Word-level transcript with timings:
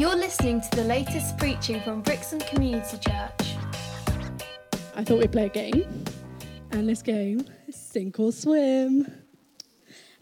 You're 0.00 0.16
listening 0.16 0.62
to 0.62 0.70
the 0.76 0.84
latest 0.84 1.36
preaching 1.36 1.78
from 1.82 2.00
Brixham 2.00 2.40
Community 2.40 2.96
Church. 2.96 3.54
I 4.96 5.04
thought 5.04 5.18
we'd 5.18 5.30
play 5.30 5.44
a 5.44 5.48
game, 5.50 6.06
and 6.70 6.88
this 6.88 7.02
game 7.02 7.46
is 7.68 7.76
sink 7.76 8.18
or 8.18 8.32
swim. 8.32 9.02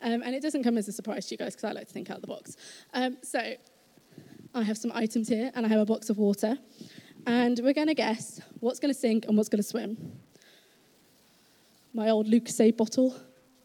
Um, 0.03 0.23
and 0.25 0.35
it 0.35 0.43
doesn't 0.43 0.65
come 0.65 0.79
as 0.79 0.89
a 0.89 0.93
surprise 0.93 1.27
to 1.27 1.35
you 1.35 1.39
guys 1.39 1.55
because 1.55 1.63
I 1.63 1.71
like 1.71 1.87
to 1.87 1.93
think 1.93 2.11
out 2.11 2.17
of 2.17 2.23
the 2.23 2.27
box. 2.27 2.57
Um, 2.93 3.19
so 3.23 3.39
I 4.53 4.63
have 4.65 4.77
some 4.77 4.91
items 4.97 5.29
here, 5.29 5.53
and 5.55 5.65
I 5.65 5.69
have 5.69 5.79
a 5.79 5.87
box 5.87 6.11
of 6.11 6.19
water, 6.19 6.59
and 7.25 7.61
we're 7.63 7.73
going 7.73 7.87
to 7.87 7.95
guess 7.95 8.41
what's 8.59 8.81
going 8.81 8.93
to 8.93 8.99
sink 8.99 9.27
and 9.29 9.37
what's 9.37 9.49
going 9.49 9.63
to 9.63 9.69
swim. 9.69 10.19
My 11.95 12.09
old 12.09 12.27
Lucozade 12.27 12.77
bottle. 12.77 13.15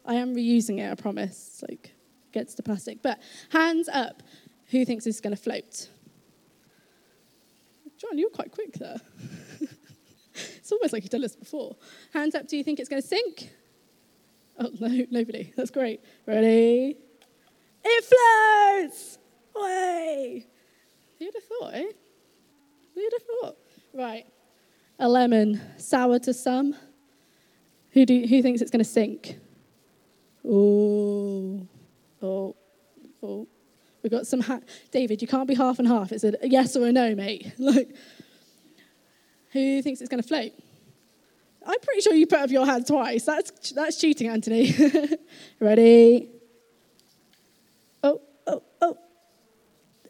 I 0.05 0.13
am 0.13 0.35
reusing 0.35 0.77
it, 0.77 0.91
I 0.91 0.93
promise. 0.93 1.63
Like 1.67 1.91
gets 2.31 2.53
the 2.53 2.61
plastic. 2.61 3.01
But 3.01 3.19
hands 3.49 3.89
up, 3.91 4.21
who 4.67 4.85
thinks 4.85 5.07
it's 5.07 5.19
going 5.19 5.35
to 5.35 5.41
float? 5.41 5.89
John, 8.03 8.17
you 8.17 8.27
were 8.27 8.35
quite 8.35 8.51
quick 8.51 8.73
there. 8.73 8.97
it's 10.35 10.71
almost 10.71 10.91
like 10.91 11.03
you've 11.03 11.09
done 11.09 11.21
this 11.21 11.35
before. 11.35 11.75
Hands 12.13 12.35
up, 12.35 12.47
do 12.47 12.57
you 12.57 12.63
think 12.63 12.79
it's 12.79 12.89
going 12.89 13.01
to 13.01 13.07
sink? 13.07 13.49
Oh, 14.59 14.69
no, 14.79 15.05
nobody. 15.09 15.53
That's 15.55 15.71
great. 15.71 16.01
Ready? 16.27 16.97
It 17.85 18.03
floats! 18.03 19.19
Way! 19.55 20.45
Who'd 21.17 21.33
have 21.33 21.43
thought, 21.43 21.73
eh? 21.75 21.91
Who'd 22.93 23.13
have 23.13 23.23
thought? 23.41 23.57
Right. 23.93 24.25
A 24.99 25.07
lemon, 25.07 25.61
sour 25.77 26.19
to 26.19 26.33
some. 26.33 26.75
Who, 27.91 28.05
do, 28.05 28.25
who 28.27 28.41
thinks 28.41 28.61
it's 28.61 28.71
going 28.71 28.83
to 28.83 28.89
sink? 28.89 29.39
Oh, 30.45 31.65
oh, 32.21 32.55
oh. 33.21 33.47
We've 34.03 34.11
got 34.11 34.27
some. 34.27 34.41
Ha- 34.41 34.59
David, 34.91 35.21
you 35.21 35.27
can't 35.27 35.47
be 35.47 35.55
half 35.55 35.79
and 35.79 35.87
half. 35.87 36.11
It's 36.11 36.25
a 36.25 36.35
yes 36.43 36.75
or 36.75 36.85
a 36.85 36.91
no, 36.91 37.15
mate. 37.15 37.53
like, 37.57 37.95
who 39.51 39.81
thinks 39.81 40.01
it's 40.01 40.09
going 40.09 40.21
to 40.21 40.27
float? 40.27 40.51
I'm 41.65 41.79
pretty 41.79 42.01
sure 42.01 42.13
you 42.13 42.27
put 42.27 42.39
up 42.39 42.49
your 42.49 42.65
hand 42.65 42.85
twice. 42.85 43.23
That's 43.23 43.71
that's 43.71 43.97
cheating, 43.99 44.27
Anthony. 44.27 44.75
Ready? 45.61 46.29
Oh, 48.03 48.21
oh, 48.45 48.63
oh! 48.81 48.97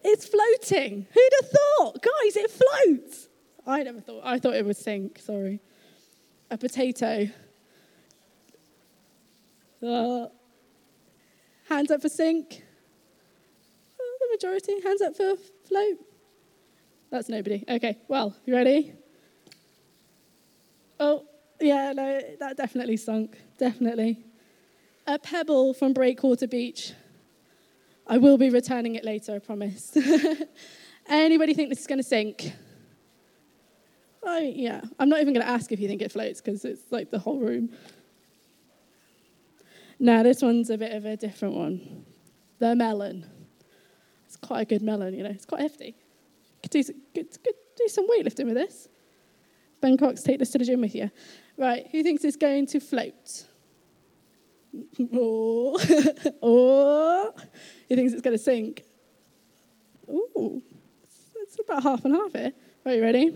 It's 0.04 0.26
floating. 0.26 1.06
Who'd 1.14 1.34
have 1.42 1.52
thought, 1.52 2.02
guys? 2.02 2.36
It 2.36 2.50
floats. 2.50 3.28
I 3.68 3.84
never 3.84 4.02
thought. 4.02 4.22
I 4.26 4.40
thought 4.40 4.56
it 4.56 4.66
would 4.66 4.76
sink. 4.76 5.20
Sorry. 5.20 5.60
A 6.50 6.58
potato. 6.58 7.30
Uh, 9.86 10.28
hands 11.70 11.92
up 11.92 12.02
for 12.02 12.10
sink 12.10 12.64
majority? 14.34 14.82
Hands 14.82 15.02
up 15.02 15.16
for 15.16 15.36
float. 15.68 15.98
That's 17.12 17.30
nobody. 17.30 17.64
Okay, 17.70 17.98
well, 18.08 18.36
you 18.46 18.56
ready? 18.56 18.94
Oh, 21.00 21.26
yeah, 21.60 21.94
no, 21.94 22.22
that 22.40 22.58
definitely 22.58 22.98
sunk. 22.98 23.38
Definitely. 23.58 24.26
A 25.06 25.20
pebble 25.20 25.74
from 25.74 25.94
Breakwater 25.94 26.48
Beach. 26.48 26.94
I 28.08 28.18
will 28.18 28.38
be 28.38 28.50
returning 28.50 28.96
it 28.96 29.06
later, 29.06 29.36
I 29.36 29.40
promise. 29.40 29.96
Anybody 31.08 31.54
think 31.54 31.70
this 31.70 31.82
is 31.82 31.88
going 31.88 32.00
to 32.00 32.04
sink? 32.04 32.52
Oh, 34.24 34.40
yeah. 34.40 34.82
I'm 35.00 35.10
not 35.10 35.22
even 35.22 35.34
going 35.34 35.46
to 35.46 35.52
ask 35.52 35.72
if 35.72 35.80
you 35.80 35.88
think 35.88 36.02
it 36.02 36.12
floats 36.12 36.42
because 36.42 36.66
it's 36.66 36.92
like 36.92 37.12
the 37.12 37.20
whole 37.20 37.40
room. 37.40 37.70
Now, 40.00 40.24
this 40.24 40.42
one's 40.42 40.70
a 40.70 40.78
bit 40.78 40.94
of 40.94 41.06
a 41.06 41.16
different 41.16 41.56
one. 41.56 42.06
The 42.60 42.76
melon 42.76 43.26
quite 44.38 44.62
a 44.62 44.66
good 44.66 44.82
melon, 44.82 45.14
you 45.14 45.24
know. 45.24 45.30
It's 45.30 45.46
quite 45.46 45.62
hefty. 45.62 45.96
Could 46.62 46.72
do, 46.72 46.84
some, 46.84 46.96
could, 47.14 47.30
could 47.44 47.56
do 47.78 47.88
some 47.88 48.08
weightlifting 48.08 48.46
with 48.46 48.56
this. 48.56 48.88
Ben 49.82 49.98
Cox, 49.98 50.24
take 50.24 50.40
this 50.40 50.52
to 50.52 50.58
the 50.58 50.66
gym 50.66 50.80
with 50.82 50.96
you. 50.96 51.12
Right, 51.58 51.88
who 51.92 52.02
thinks 52.04 52.24
it's 52.24 52.38
going 52.38 52.68
to 52.68 52.80
float? 52.80 53.46
Oh, 55.14 55.78
oh. 56.42 57.34
Who 57.90 57.96
thinks 57.96 58.12
it's 58.12 58.24
going 58.24 58.36
to 58.36 58.44
sink? 58.44 58.84
Ooh, 60.10 60.64
it's 61.44 61.60
about 61.60 61.84
half 61.84 62.04
and 62.06 62.16
half 62.16 62.34
here. 62.34 62.54
Are 62.84 62.94
you 62.96 63.04
ready? 63.04 63.36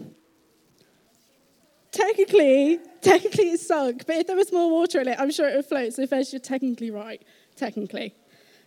Technically, 1.91 2.79
technically 3.01 3.51
it's 3.51 3.67
sunk, 3.67 4.07
but 4.07 4.16
if 4.16 4.25
there 4.25 4.35
was 4.35 4.51
more 4.51 4.71
water 4.71 5.00
in 5.00 5.09
it, 5.09 5.19
I'm 5.19 5.29
sure 5.29 5.47
it 5.47 5.55
would 5.57 5.66
float. 5.66 5.94
So 5.94 6.07
Fez, 6.07 6.33
you're 6.33 6.39
technically 6.39 6.89
right. 6.89 7.21
Technically. 7.55 8.16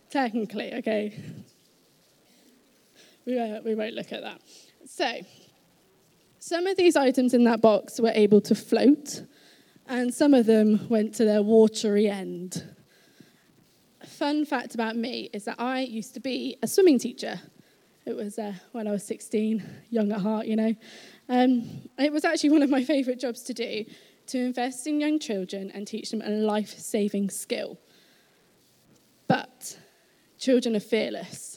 Technically, 0.09 0.73
okay 0.75 1.13
we, 3.25 3.39
uh, 3.39 3.61
we 3.63 3.75
won't 3.75 3.93
look 3.93 4.11
at 4.11 4.21
that. 4.21 4.41
So, 4.85 5.21
some 6.39 6.65
of 6.65 6.77
these 6.77 6.95
items 6.95 7.33
in 7.33 7.43
that 7.43 7.61
box 7.61 7.99
were 7.99 8.11
able 8.13 8.41
to 8.41 8.55
float, 8.55 9.23
and 9.87 10.13
some 10.13 10.33
of 10.33 10.45
them 10.45 10.87
went 10.89 11.13
to 11.15 11.25
their 11.25 11.43
watery 11.43 12.09
end. 12.09 12.63
Fun 14.05 14.45
fact 14.45 14.73
about 14.73 14.95
me 14.95 15.29
is 15.33 15.45
that 15.45 15.59
I 15.59 15.81
used 15.81 16.13
to 16.15 16.19
be 16.19 16.57
a 16.63 16.67
swimming 16.67 16.97
teacher. 16.97 17.39
It 18.05 18.15
was 18.15 18.39
uh, 18.39 18.53
when 18.71 18.87
I 18.87 18.91
was 18.91 19.03
16, 19.03 19.63
young 19.91 20.11
at 20.11 20.21
heart, 20.21 20.47
you 20.47 20.55
know. 20.55 20.75
Um, 21.29 21.89
it 21.99 22.11
was 22.11 22.25
actually 22.25 22.49
one 22.49 22.63
of 22.63 22.69
my 22.69 22.83
favourite 22.83 23.19
jobs 23.19 23.43
to 23.43 23.53
do 23.53 23.85
to 24.27 24.39
invest 24.39 24.87
in 24.87 24.99
young 24.99 25.19
children 25.19 25.71
and 25.71 25.85
teach 25.85 26.09
them 26.11 26.21
a 26.23 26.29
life 26.29 26.77
saving 26.79 27.29
skill. 27.29 27.77
But 29.27 29.77
children 30.37 30.75
are 30.75 30.79
fearless 30.79 31.50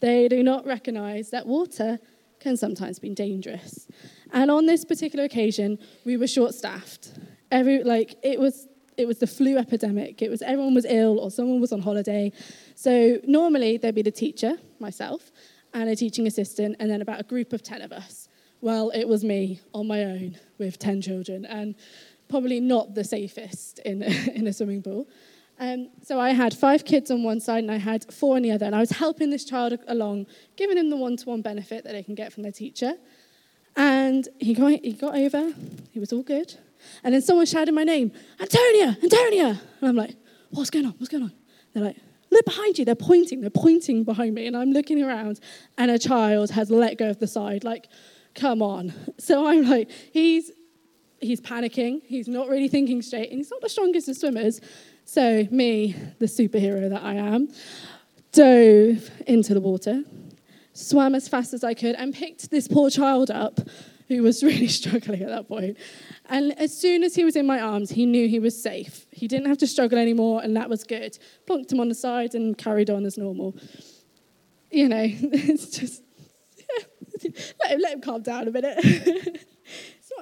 they 0.00 0.28
do 0.28 0.42
not 0.42 0.64
recognize 0.66 1.30
that 1.30 1.46
water 1.46 1.98
can 2.40 2.56
sometimes 2.56 2.98
be 2.98 3.10
dangerous. 3.10 3.88
And 4.32 4.50
on 4.50 4.66
this 4.66 4.84
particular 4.84 5.24
occasion, 5.24 5.78
we 6.04 6.16
were 6.16 6.26
short 6.26 6.54
staffed. 6.54 7.12
Every, 7.50 7.82
like, 7.82 8.16
it 8.22 8.38
was, 8.38 8.68
it 8.96 9.06
was 9.06 9.18
the 9.18 9.26
flu 9.26 9.56
epidemic. 9.56 10.22
It 10.22 10.30
was 10.30 10.42
everyone 10.42 10.74
was 10.74 10.84
ill 10.84 11.18
or 11.18 11.30
someone 11.30 11.60
was 11.60 11.72
on 11.72 11.80
holiday. 11.80 12.32
So 12.74 13.18
normally 13.26 13.76
there'd 13.76 13.94
be 13.94 14.02
the 14.02 14.10
teacher, 14.10 14.54
myself, 14.78 15.32
and 15.74 15.88
a 15.88 15.96
teaching 15.96 16.26
assistant, 16.26 16.76
and 16.80 16.90
then 16.90 17.02
about 17.02 17.20
a 17.20 17.24
group 17.24 17.52
of 17.52 17.62
10 17.62 17.82
of 17.82 17.92
us. 17.92 18.28
Well, 18.60 18.90
it 18.90 19.06
was 19.06 19.22
me 19.24 19.60
on 19.72 19.86
my 19.86 20.04
own 20.04 20.36
with 20.58 20.78
10 20.78 21.02
children, 21.02 21.44
and 21.44 21.74
probably 22.28 22.60
not 22.60 22.94
the 22.94 23.04
safest 23.04 23.78
in, 23.80 24.02
in 24.34 24.46
a 24.46 24.52
swimming 24.52 24.82
pool. 24.82 25.08
Um, 25.60 25.88
so 26.02 26.20
I 26.20 26.30
had 26.30 26.54
five 26.54 26.84
kids 26.84 27.10
on 27.10 27.24
one 27.24 27.40
side 27.40 27.64
and 27.64 27.70
I 27.70 27.78
had 27.78 28.12
four 28.12 28.36
on 28.36 28.42
the 28.42 28.52
other, 28.52 28.66
and 28.66 28.74
I 28.74 28.80
was 28.80 28.90
helping 28.90 29.30
this 29.30 29.44
child 29.44 29.76
along, 29.88 30.26
giving 30.56 30.76
him 30.76 30.88
the 30.88 30.96
one-to-one 30.96 31.42
benefit 31.42 31.84
that 31.84 31.92
they 31.92 32.02
can 32.02 32.14
get 32.14 32.32
from 32.32 32.44
their 32.44 32.52
teacher. 32.52 32.94
And 33.76 34.28
he 34.38 34.54
got, 34.54 34.70
he 34.70 34.92
got 34.92 35.16
over, 35.16 35.52
he 35.90 35.98
was 35.98 36.12
all 36.12 36.22
good. 36.22 36.54
And 37.02 37.12
then 37.12 37.22
someone 37.22 37.46
shouted 37.46 37.74
my 37.74 37.84
name, 37.84 38.12
Antonia, 38.40 38.96
Antonia. 39.02 39.60
And 39.80 39.88
I'm 39.88 39.96
like, 39.96 40.16
what's 40.50 40.70
going 40.70 40.86
on? 40.86 40.92
What's 40.98 41.08
going 41.08 41.24
on? 41.24 41.32
They're 41.72 41.84
like, 41.84 41.96
look 42.30 42.44
behind 42.44 42.78
you. 42.78 42.84
They're 42.84 42.94
pointing. 42.94 43.40
They're 43.40 43.50
pointing 43.50 44.04
behind 44.04 44.34
me. 44.34 44.46
And 44.46 44.56
I'm 44.56 44.70
looking 44.70 45.02
around, 45.02 45.40
and 45.76 45.90
a 45.90 45.98
child 45.98 46.50
has 46.50 46.70
let 46.70 46.98
go 46.98 47.10
of 47.10 47.18
the 47.18 47.26
side. 47.26 47.64
Like, 47.64 47.88
come 48.34 48.62
on. 48.62 48.92
So 49.18 49.46
I'm 49.46 49.68
like, 49.68 49.90
he's 50.12 50.52
he's 51.20 51.40
panicking. 51.40 52.02
He's 52.04 52.28
not 52.28 52.48
really 52.48 52.68
thinking 52.68 53.02
straight, 53.02 53.30
and 53.30 53.38
he's 53.38 53.50
not 53.50 53.60
the 53.60 53.68
strongest 53.68 54.08
of 54.08 54.16
swimmers. 54.16 54.60
So, 55.04 55.46
me, 55.50 55.94
the 56.18 56.26
superhero 56.26 56.88
that 56.90 57.02
I 57.02 57.14
am, 57.14 57.48
dove 58.32 59.10
into 59.26 59.54
the 59.54 59.60
water, 59.60 60.04
swam 60.72 61.14
as 61.14 61.28
fast 61.28 61.54
as 61.54 61.64
I 61.64 61.74
could, 61.74 61.94
and 61.96 62.14
picked 62.14 62.50
this 62.50 62.68
poor 62.68 62.90
child 62.90 63.30
up 63.30 63.60
who 64.08 64.22
was 64.22 64.42
really 64.42 64.68
struggling 64.68 65.22
at 65.22 65.28
that 65.28 65.48
point. 65.48 65.76
And 66.26 66.58
as 66.58 66.76
soon 66.76 67.02
as 67.04 67.14
he 67.14 67.24
was 67.24 67.36
in 67.36 67.46
my 67.46 67.60
arms, 67.60 67.90
he 67.90 68.06
knew 68.06 68.28
he 68.28 68.40
was 68.40 68.60
safe. 68.60 69.06
He 69.10 69.28
didn't 69.28 69.46
have 69.46 69.58
to 69.58 69.66
struggle 69.66 69.98
anymore, 69.98 70.42
and 70.42 70.56
that 70.56 70.68
was 70.68 70.84
good. 70.84 71.18
Plonked 71.46 71.72
him 71.72 71.80
on 71.80 71.88
the 71.88 71.94
side 71.94 72.34
and 72.34 72.56
carried 72.56 72.90
on 72.90 73.06
as 73.06 73.16
normal. 73.16 73.56
You 74.70 74.88
know, 74.88 75.02
it's 75.04 75.78
just, 75.78 76.02
let, 77.24 77.70
him, 77.70 77.80
let 77.80 77.92
him 77.94 78.00
calm 78.00 78.22
down 78.22 78.48
a 78.48 78.50
minute. 78.50 79.46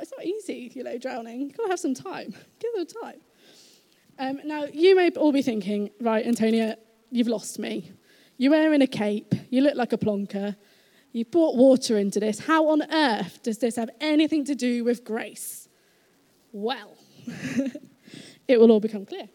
It's, 0.01 0.13
not, 0.13 0.25
it's 0.25 0.49
not 0.49 0.55
easy, 0.55 0.73
you 0.75 0.85
know, 0.85 0.99
drowning. 0.99 1.41
You've 1.41 1.57
got 1.57 1.65
to 1.65 1.71
have 1.71 1.81
some 1.81 1.95
time. 1.95 2.35
Give 2.59 2.75
them 2.75 2.87
time. 3.03 3.21
Um, 4.19 4.41
now, 4.45 4.65
you 4.65 4.97
may 4.97 5.11
all 5.11 5.33
be 5.33 5.43
thinking, 5.43 5.91
right, 6.01 6.27
Antonia, 6.27 6.79
you've 7.11 7.29
lost 7.29 7.59
me. 7.59 7.93
You're 8.39 8.53
wearing 8.53 8.83
a 8.83 8.87
cape, 8.87 9.35
you 9.51 9.63
look 9.63 9.77
like 9.77 9.93
a 9.93 9.99
plonker, 9.99 10.57
you 11.13 11.25
brought 11.25 11.57
water 11.57 11.97
into 11.97 12.21
this. 12.21 12.41
How 12.41 12.69
on 12.69 12.83
earth 12.93 13.43
does 13.43 13.59
this 13.59 13.77
have 13.77 13.89
anything 14.01 14.45
to 14.45 14.55
do 14.55 14.85
with 14.85 15.05
grace? 15.05 15.69
Well, 16.53 16.97
it 18.49 18.61
will 18.61 18.71
all 18.71 18.81
become 18.81 19.07
clear. 19.07 19.29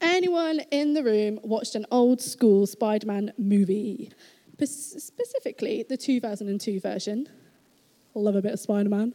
Anyone 0.00 0.60
in 0.70 0.94
the 0.94 1.02
room 1.04 1.38
watched 1.42 1.76
an 1.76 1.86
old 1.90 2.20
school 2.20 2.66
Spider 2.66 3.06
Man 3.06 3.32
movie, 3.38 4.12
specifically 4.62 5.84
the 5.88 5.96
2002 5.96 6.80
version? 6.80 7.28
I 8.14 8.18
love 8.18 8.36
a 8.36 8.42
bit 8.42 8.52
of 8.52 8.60
Spider 8.60 8.88
Man. 8.88 9.14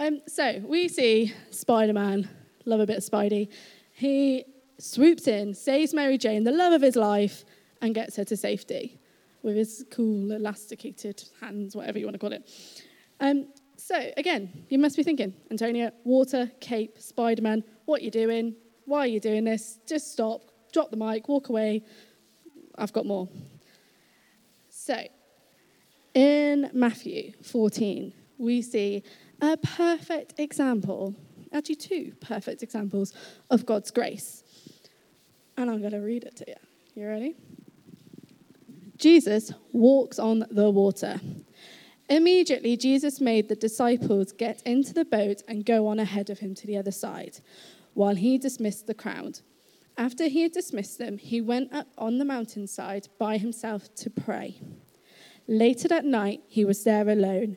Um, 0.00 0.22
so 0.26 0.62
we 0.64 0.88
see 0.88 1.34
Spider 1.50 1.92
Man, 1.92 2.26
love 2.64 2.80
a 2.80 2.86
bit 2.86 2.96
of 2.96 3.04
Spidey. 3.04 3.50
He 3.92 4.46
swoops 4.78 5.28
in, 5.28 5.52
saves 5.52 5.92
Mary 5.92 6.16
Jane, 6.16 6.42
the 6.42 6.52
love 6.52 6.72
of 6.72 6.80
his 6.80 6.96
life, 6.96 7.44
and 7.82 7.94
gets 7.94 8.16
her 8.16 8.24
to 8.24 8.36
safety. 8.36 8.98
with 9.42 9.56
his 9.56 9.84
cool 9.90 10.32
elasticated 10.32 11.22
hands, 11.40 11.76
whatever 11.76 11.98
you 11.98 12.06
want 12.06 12.14
to 12.14 12.18
call 12.18 12.32
it. 12.32 12.48
Um, 13.20 13.48
so, 13.76 14.10
again, 14.16 14.64
you 14.70 14.78
must 14.78 14.96
be 14.96 15.02
thinking, 15.02 15.34
Antonia, 15.50 15.92
water, 16.04 16.50
cape, 16.60 16.98
Spider 16.98 17.42
Man, 17.42 17.62
what 17.84 18.00
are 18.00 18.04
you 18.04 18.10
doing? 18.10 18.54
Why 18.86 19.00
are 19.00 19.06
you 19.06 19.20
doing 19.20 19.44
this? 19.44 19.80
Just 19.86 20.12
stop, 20.12 20.42
drop 20.72 20.90
the 20.90 20.96
mic, 20.96 21.28
walk 21.28 21.50
away. 21.50 21.84
I've 22.76 22.92
got 22.94 23.04
more. 23.04 23.28
So, 24.70 24.96
in 26.14 26.70
Matthew 26.72 27.32
14, 27.42 28.14
we 28.38 28.62
see 28.62 29.02
a 29.40 29.56
perfect 29.56 30.38
example, 30.38 31.14
actually, 31.52 31.76
two 31.76 32.12
perfect 32.20 32.62
examples 32.62 33.12
of 33.50 33.66
God's 33.66 33.90
grace. 33.90 34.44
And 35.56 35.70
I'm 35.70 35.80
going 35.80 35.92
to 35.92 35.98
read 35.98 36.24
it 36.24 36.36
to 36.36 36.44
you. 36.48 36.54
You 36.94 37.08
ready? 37.08 37.36
Jesus 38.96 39.52
walks 39.72 40.18
on 40.18 40.44
the 40.50 40.70
water. 40.70 41.20
Immediately, 42.08 42.76
Jesus 42.76 43.20
made 43.20 43.48
the 43.48 43.56
disciples 43.56 44.32
get 44.32 44.62
into 44.66 44.92
the 44.92 45.04
boat 45.04 45.42
and 45.46 45.64
go 45.64 45.86
on 45.86 45.98
ahead 45.98 46.28
of 46.28 46.40
him 46.40 46.54
to 46.56 46.66
the 46.66 46.76
other 46.76 46.90
side, 46.90 47.38
while 47.94 48.16
he 48.16 48.36
dismissed 48.36 48.86
the 48.86 48.94
crowd. 48.94 49.40
After 49.96 50.28
he 50.28 50.42
had 50.42 50.52
dismissed 50.52 50.98
them, 50.98 51.18
he 51.18 51.40
went 51.40 51.72
up 51.72 51.88
on 51.96 52.18
the 52.18 52.24
mountainside 52.24 53.08
by 53.18 53.38
himself 53.38 53.94
to 53.96 54.10
pray. 54.10 54.60
Later 55.46 55.88
that 55.88 56.04
night, 56.04 56.42
he 56.48 56.64
was 56.64 56.84
there 56.84 57.08
alone, 57.08 57.56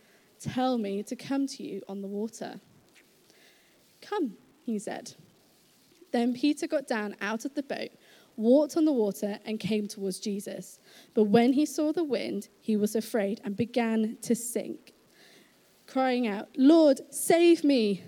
tell 0.41 0.77
me 0.77 1.03
to 1.03 1.15
come 1.15 1.47
to 1.47 1.63
you 1.63 1.81
on 1.87 2.01
the 2.01 2.07
water. 2.07 2.59
Come, 4.01 4.37
he 4.63 4.79
said. 4.79 5.13
Then 6.11 6.33
Peter 6.33 6.67
got 6.67 6.87
down 6.87 7.15
out 7.21 7.45
of 7.45 7.55
the 7.55 7.63
boat 7.63 7.91
walked 8.41 8.77
on 8.77 8.85
the 8.85 8.91
water, 8.91 9.39
and 9.45 9.59
came 9.59 9.87
towards 9.87 10.19
Jesus. 10.19 10.79
But 11.13 11.25
when 11.25 11.53
he 11.53 11.65
saw 11.65 11.91
the 11.91 12.03
wind, 12.03 12.49
he 12.59 12.75
was 12.75 12.95
afraid 12.95 13.41
and 13.43 13.55
began 13.55 14.17
to 14.21 14.35
sink, 14.35 14.93
crying 15.87 16.27
out, 16.27 16.49
Lord, 16.57 17.01
save 17.09 17.63
me. 17.63 18.03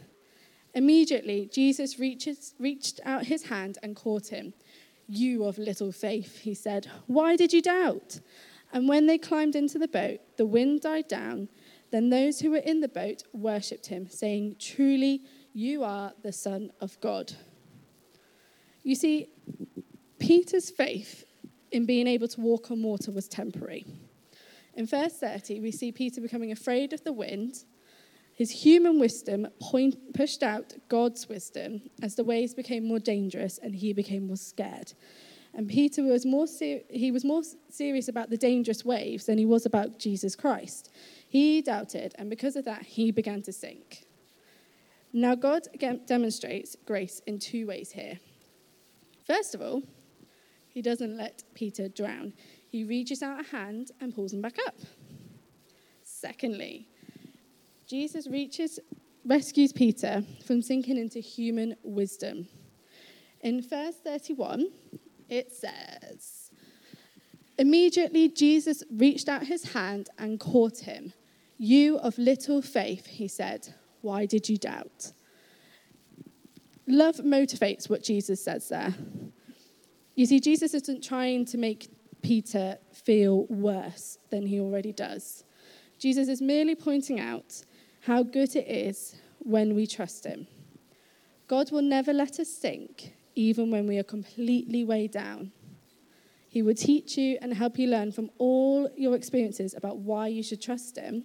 Immediately, 0.74 1.50
Jesus 1.54 2.00
reaches, 2.00 2.56
reached 2.60 3.00
out 3.06 3.26
his 3.26 3.44
hand 3.44 3.78
and 3.84 3.96
caught 3.96 4.28
him. 4.28 4.54
You 5.08 5.44
of 5.46 5.58
little 5.58 5.92
faith, 5.92 6.40
he 6.40 6.54
said, 6.54 6.90
why 7.08 7.36
did 7.36 7.54
you 7.54 7.62
doubt? 7.62 8.20
And 8.72 8.90
when 8.90 9.06
they 9.06 9.20
climbed 9.20 9.56
into 9.56 9.78
the 9.78 9.88
boat, 9.88 10.20
the 10.38 10.48
wind 10.48 10.82
died 10.82 11.08
down. 11.08 11.50
Then 11.94 12.10
those 12.10 12.40
who 12.40 12.50
were 12.50 12.57
in 12.57 12.80
the 12.80 12.88
boat 12.88 13.22
worshipped 13.34 13.86
him, 13.86 14.10
saying, 14.10 14.56
Truly, 14.57 15.22
you 15.54 15.84
are 15.84 16.12
the 16.24 16.31
Son 16.31 16.72
of 16.81 17.00
God. 17.01 17.31
You 18.81 18.95
see, 18.95 19.30
Peter's 20.18 20.72
faith 20.72 21.24
in 21.72 21.86
being 21.86 22.07
able 22.07 22.28
to 22.30 22.42
walk 22.42 22.72
on 22.72 22.81
water 22.81 23.12
was 23.12 23.28
temporary. 23.28 23.86
In 24.74 24.88
verse 24.88 25.19
30, 25.19 25.60
we 25.60 25.72
see 25.72 25.92
Peter 25.92 26.19
becoming 26.19 26.51
afraid 26.51 26.94
of 26.94 27.04
the 27.04 27.13
wind. 27.13 27.63
His 28.34 28.50
human 28.50 29.00
wisdom 29.00 29.48
point, 29.62 30.16
pushed 30.16 30.42
out 30.42 30.74
God's 30.89 31.30
wisdom 31.30 31.80
as 32.01 32.16
the 32.16 32.24
waves 32.24 32.56
became 32.56 32.88
more 32.88 32.98
dangerous 32.98 33.60
and 33.60 33.75
he 33.75 33.94
became 33.94 34.25
more 34.25 34.36
scared. 34.36 34.94
And 35.54 35.68
Peter 35.68 36.01
was 36.01 36.25
more 36.25 36.48
ser- 36.48 36.81
he 36.89 37.12
was 37.12 37.24
more 37.24 37.44
serious 37.69 38.07
about 38.07 38.31
the 38.31 38.38
dangerous 38.38 38.84
waves 38.84 39.25
than 39.28 39.38
he 39.38 39.46
was 39.46 39.68
about 39.68 40.00
Jesus 40.00 40.36
Christ. 40.36 40.89
He 41.34 41.64
doubted, 41.64 42.14
and 42.20 42.30
because 42.30 42.56
of 42.56 42.66
that, 42.66 42.84
he 42.84 43.10
began 43.10 43.42
to 43.42 43.52
sink. 43.52 44.06
Now, 45.12 45.34
God 45.34 45.68
demonstrates 46.06 46.76
grace 46.86 47.24
in 47.26 47.40
two 47.40 47.66
ways 47.66 47.92
here. 47.92 48.20
First 49.26 49.56
of 49.56 49.62
all, 49.64 49.82
he 50.70 50.84
doesn't 50.84 51.18
let 51.18 51.44
Peter 51.56 51.88
drown. 51.90 52.34
He 52.70 52.84
reaches 52.84 53.24
out 53.24 53.40
a 53.40 53.50
hand 53.50 53.90
and 54.00 54.14
pulls 54.14 54.32
him 54.32 54.44
back 54.44 54.58
up. 54.68 54.76
Secondly, 56.04 56.88
Jesus 57.88 58.28
reaches, 58.28 58.80
rescues 59.26 59.74
Peter 59.74 60.22
from 60.46 60.62
sinking 60.62 60.98
into 61.00 61.18
human 61.18 61.76
wisdom. 61.82 62.48
In 63.42 63.68
verse 63.68 63.96
31, 64.04 64.68
it 65.30 65.52
says, 65.52 66.52
Immediately 67.58 68.30
Jesus 68.30 68.84
reached 68.92 69.28
out 69.28 69.48
his 69.48 69.74
hand 69.74 70.12
and 70.20 70.40
caught 70.40 70.78
him. 70.78 71.12
You 71.63 71.98
of 72.00 72.18
little 72.18 72.62
faith, 72.62 73.07
he 73.07 73.30
said, 73.30 73.74
why 74.01 74.25
did 74.25 74.50
you 74.50 74.57
doubt? 74.57 75.13
Love 76.86 77.15
motivates 77.19 77.89
what 77.89 78.04
Jesus 78.04 78.44
says 78.44 78.68
there. 78.68 78.94
You 80.13 80.25
see, 80.25 80.42
Jesus 80.42 80.74
isn't 80.74 81.01
trying 81.01 81.45
to 81.45 81.57
make 81.57 81.88
Peter 82.21 82.80
feel 82.92 83.45
worse 83.45 84.18
than 84.30 84.45
he 84.45 84.60
already 84.60 84.92
does. 84.92 85.45
Jesus 85.98 86.27
is 86.27 86.42
merely 86.42 86.75
pointing 86.75 87.21
out 87.21 87.63
how 88.01 88.24
good 88.24 88.57
it 88.57 88.68
is 88.68 89.15
when 89.39 89.74
we 89.74 89.88
trust 89.88 90.25
him. 90.25 90.48
God 91.48 91.71
will 91.71 91.81
never 91.81 92.12
let 92.12 92.42
us 92.42 92.50
sink, 92.50 93.13
even 93.36 93.71
when 93.71 93.88
we 93.88 93.98
are 94.00 94.04
completely 94.04 94.83
weighed 94.83 95.12
down. 95.12 95.54
He 96.50 96.62
will 96.62 96.75
teach 96.75 97.18
you 97.18 97.38
and 97.42 97.54
help 97.54 97.80
you 97.80 97.88
learn 97.88 98.12
from 98.12 98.31
all 98.38 98.89
your 98.98 99.15
experiences 99.15 99.74
about 99.74 100.00
why 100.00 100.27
you 100.27 100.44
should 100.44 100.62
trust 100.62 100.98
him. 100.98 101.24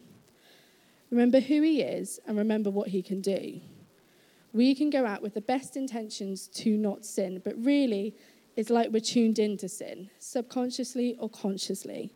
Remember 1.10 1.40
who 1.40 1.62
he 1.62 1.80
is 1.80 2.20
and 2.26 2.36
remember 2.36 2.70
what 2.70 2.88
he 2.88 3.02
can 3.02 3.20
do. 3.20 3.60
We 4.52 4.74
can 4.74 4.90
go 4.90 5.06
out 5.06 5.22
with 5.22 5.34
the 5.34 5.40
best 5.40 5.76
intentions 5.76 6.48
to 6.48 6.76
not 6.76 7.04
sin, 7.04 7.40
but 7.44 7.54
really, 7.62 8.14
it's 8.56 8.70
like 8.70 8.90
we're 8.90 9.00
tuned 9.00 9.38
into 9.38 9.68
sin, 9.68 10.10
subconsciously 10.18 11.16
or 11.18 11.28
consciously, 11.28 12.12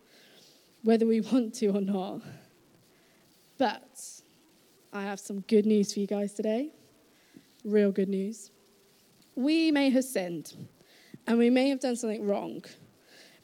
whether 0.82 1.06
we 1.06 1.20
want 1.32 1.54
to 1.54 1.68
or 1.68 1.80
not. 1.80 2.22
But 3.58 4.00
I 4.92 5.02
have 5.02 5.20
some 5.20 5.40
good 5.42 5.66
news 5.66 5.92
for 5.92 6.00
you 6.00 6.06
guys 6.06 6.34
today. 6.34 6.70
Real 7.64 7.92
good 7.92 8.08
news. 8.08 8.50
We 9.36 9.70
may 9.70 9.90
have 9.90 10.04
sinned 10.04 10.54
and 11.26 11.38
we 11.38 11.48
may 11.48 11.68
have 11.68 11.80
done 11.80 11.96
something 11.96 12.26
wrong, 12.26 12.64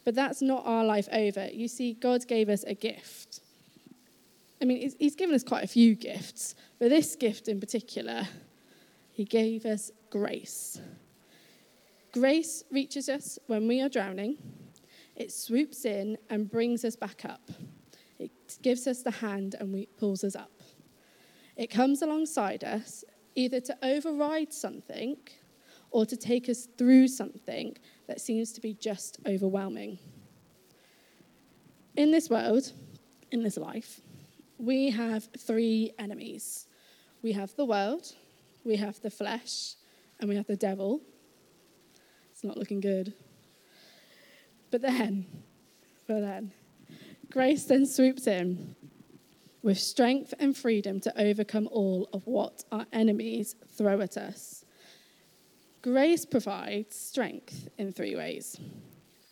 but 0.05 0.15
that's 0.15 0.43
not 0.43 0.67
our 0.67 0.85
life 0.85 1.09
over. 1.13 1.49
You 1.53 1.69
see, 1.69 1.95
God 1.95 2.27
gave 2.27 2.49
us 2.49 2.65
a 2.65 2.75
gift. 2.75 3.41
I 4.61 4.65
mean, 4.65 4.93
He's 4.99 5.15
given 5.15 5.35
us 5.35 5.45
quite 5.45 5.65
a 5.65 5.69
few 5.69 5.95
gifts, 5.95 6.55
but 6.79 6.91
this 6.91 7.17
gift 7.17 7.49
in 7.49 7.61
particular, 7.61 8.27
He 9.13 9.25
gave 9.25 9.65
us 9.67 9.91
grace. 10.11 10.81
Grace 12.13 12.65
reaches 12.71 13.09
us 13.09 13.39
when 13.47 13.69
we 13.69 13.81
are 13.81 13.89
drowning, 13.89 14.39
it 15.19 15.33
swoops 15.33 15.85
in 15.85 16.17
and 16.31 16.49
brings 16.49 16.85
us 16.85 16.95
back 16.95 17.25
up. 17.25 17.51
It 18.21 18.31
gives 18.63 18.87
us 18.87 19.03
the 19.03 19.11
hand 19.11 19.57
and 19.59 19.87
pulls 19.99 20.23
us 20.23 20.37
up. 20.37 20.53
It 21.57 21.71
comes 21.71 22.03
alongside 22.03 22.63
us 22.63 23.05
either 23.35 23.61
to 23.61 23.77
override 23.83 24.53
something 24.53 25.17
or 25.91 26.07
to 26.07 26.17
take 26.17 26.49
us 26.49 26.69
through 26.79 27.09
something 27.09 27.77
that 28.07 28.21
seems 28.21 28.53
to 28.53 28.61
be 28.61 28.75
just 28.75 29.19
overwhelming. 29.27 29.99
In 31.97 32.13
this 32.13 32.31
world, 32.31 32.73
in 33.33 33.43
this 33.43 33.57
life, 33.57 34.01
we 34.59 34.91
have 34.91 35.29
three 35.39 35.93
enemies 35.99 36.69
we 37.23 37.33
have 37.33 37.55
the 37.57 37.65
world, 37.65 38.15
we 38.65 38.77
have 38.77 39.01
the 39.01 39.11
flesh, 39.11 39.75
and 40.21 40.29
we 40.29 40.37
have 40.37 40.47
the 40.47 40.57
devil. 40.57 41.01
It's 42.31 42.45
not 42.45 42.57
looking 42.57 42.81
good. 42.81 43.15
But 44.71 44.83
then, 44.83 45.27
but 46.07 46.21
then, 46.21 46.53
grace 47.31 47.65
then 47.65 47.87
swoops 47.87 48.27
in 48.27 48.77
with 49.63 49.79
strength 49.79 50.33
and 50.39 50.57
freedom 50.57 51.01
to 51.01 51.21
overcome 51.21 51.69
all 51.73 52.09
of 52.13 52.27
what 52.27 52.65
our 52.71 52.87
enemies 52.93 53.57
throw 53.77 54.01
at 54.01 54.17
us. 54.17 54.65
Grace 55.83 56.25
provides 56.25 56.95
strength 56.95 57.69
in 57.79 57.93
three 57.93 58.15
ways 58.15 58.59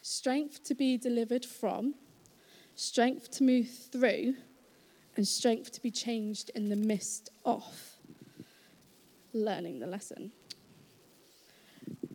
strength 0.02 0.62
to 0.62 0.73
be 0.73 0.97
delivered 0.97 1.45
from, 1.45 1.95
strength 2.76 3.28
to 3.28 3.42
move 3.42 3.68
through, 3.68 4.35
and 5.16 5.26
strength 5.26 5.73
to 5.73 5.82
be 5.82 5.90
changed 5.90 6.50
in 6.54 6.68
the 6.68 6.76
midst 6.76 7.30
of 7.44 7.64
learning 9.32 9.80
the 9.80 9.87
lesson. 9.87 10.32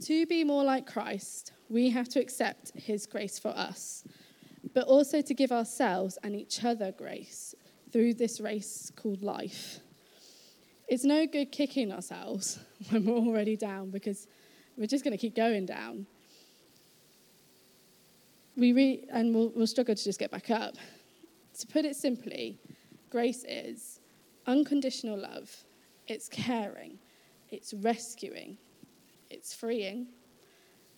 To 0.01 0.25
be 0.25 0.43
more 0.43 0.63
like 0.63 0.87
Christ, 0.87 1.51
we 1.69 1.89
have 1.91 2.09
to 2.09 2.19
accept 2.19 2.71
his 2.75 3.05
grace 3.05 3.37
for 3.37 3.49
us. 3.49 4.03
but 4.73 4.85
also 4.85 5.21
to 5.21 5.33
give 5.33 5.51
ourselves 5.51 6.17
and 6.23 6.35
each 6.35 6.63
other 6.63 6.91
grace 6.91 7.55
through 7.91 8.13
this 8.13 8.39
race 8.39 8.91
called 8.95 9.21
life. 9.21 9.79
It's 10.87 11.03
no 11.03 11.25
good 11.25 11.51
kicking 11.51 11.91
ourselves 11.91 12.59
when 12.89 13.05
we're 13.05 13.17
already 13.17 13.57
down 13.57 13.89
because 13.89 14.27
we're 14.77 14.87
just 14.87 15.03
going 15.03 15.11
to 15.11 15.17
keep 15.17 15.35
going 15.35 15.65
down. 15.65 16.05
We 18.55 18.73
re- 18.73 19.05
and 19.11 19.33
we'll, 19.33 19.49
we'll 19.55 19.67
struggle 19.67 19.95
to 19.95 20.03
just 20.03 20.19
get 20.19 20.31
back 20.31 20.49
up. 20.49 20.75
To 21.59 21.67
put 21.67 21.85
it 21.85 21.95
simply, 21.95 22.57
grace 23.11 23.43
is 23.47 23.99
unconditional 24.47 25.19
love, 25.19 25.53
it's 26.07 26.27
caring, 26.29 26.97
it's 27.49 27.73
rescuing, 27.73 28.57
it's 29.29 29.53
freeing, 29.53 30.07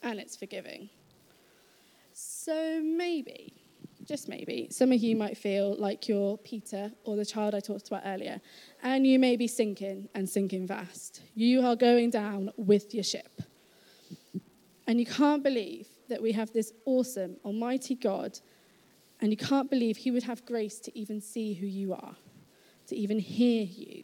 and 0.04 0.20
it's 0.20 0.36
forgiving. 0.36 0.90
So 2.14 2.80
maybe, 2.84 3.54
just 4.06 4.30
maybe, 4.30 4.68
some 4.70 4.92
of 4.92 5.02
you 5.02 5.16
might 5.16 5.38
feel 5.38 5.76
like 5.78 6.08
you're 6.08 6.38
Peter 6.38 6.92
or 7.04 7.16
the 7.16 7.26
child 7.26 7.56
I 7.56 7.60
talked 7.60 7.88
about 7.88 8.04
earlier, 8.06 8.40
and 8.84 9.08
you 9.08 9.18
may 9.18 9.36
be 9.36 9.48
sinking 9.48 10.08
and 10.14 10.30
sinking 10.30 10.68
fast. 10.68 11.22
You 11.34 11.66
are 11.66 11.76
going 11.76 12.12
down 12.12 12.52
with 12.56 12.94
your 12.94 13.04
ship. 13.04 13.42
And 14.86 15.00
you 15.00 15.06
can't 15.06 15.42
believe 15.42 15.88
that 16.10 16.22
we 16.22 16.34
have 16.34 16.52
this 16.54 16.74
awesome, 16.86 17.38
almighty 17.44 17.96
God, 17.96 18.40
and 19.24 19.32
you 19.32 19.38
can't 19.38 19.70
believe 19.70 19.96
He 19.96 20.12
would 20.12 20.24
have 20.24 20.46
grace 20.46 20.80
to 20.80 21.00
even 21.00 21.22
see 21.22 21.54
who 21.54 21.66
you 21.66 21.94
are, 21.94 22.18
to 22.88 22.96
even 22.96 23.20
hear 23.20 23.64
you. 23.64 24.04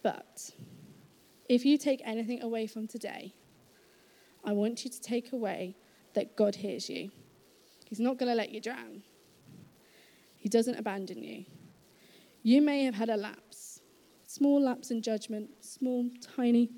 But 0.00 0.52
if 1.48 1.64
you 1.64 1.76
take 1.76 2.00
anything 2.04 2.40
away 2.40 2.68
from 2.68 2.86
today, 2.86 3.34
I 4.44 4.52
want 4.52 4.84
you 4.84 4.92
to 4.92 5.00
take 5.00 5.32
away 5.32 5.74
that 6.14 6.36
God 6.36 6.54
hears 6.54 6.88
you. 6.88 7.10
He's 7.84 7.98
not 7.98 8.16
going 8.16 8.30
to 8.30 8.36
let 8.36 8.52
you 8.52 8.60
drown, 8.60 9.02
He 10.36 10.48
doesn't 10.48 10.76
abandon 10.76 11.24
you. 11.24 11.44
You 12.44 12.62
may 12.62 12.84
have 12.84 12.94
had 12.94 13.10
a 13.10 13.16
lapse, 13.16 13.80
small 14.24 14.62
lapse 14.62 14.92
in 14.92 15.02
judgment, 15.02 15.50
small, 15.64 16.08
tiny, 16.36 16.70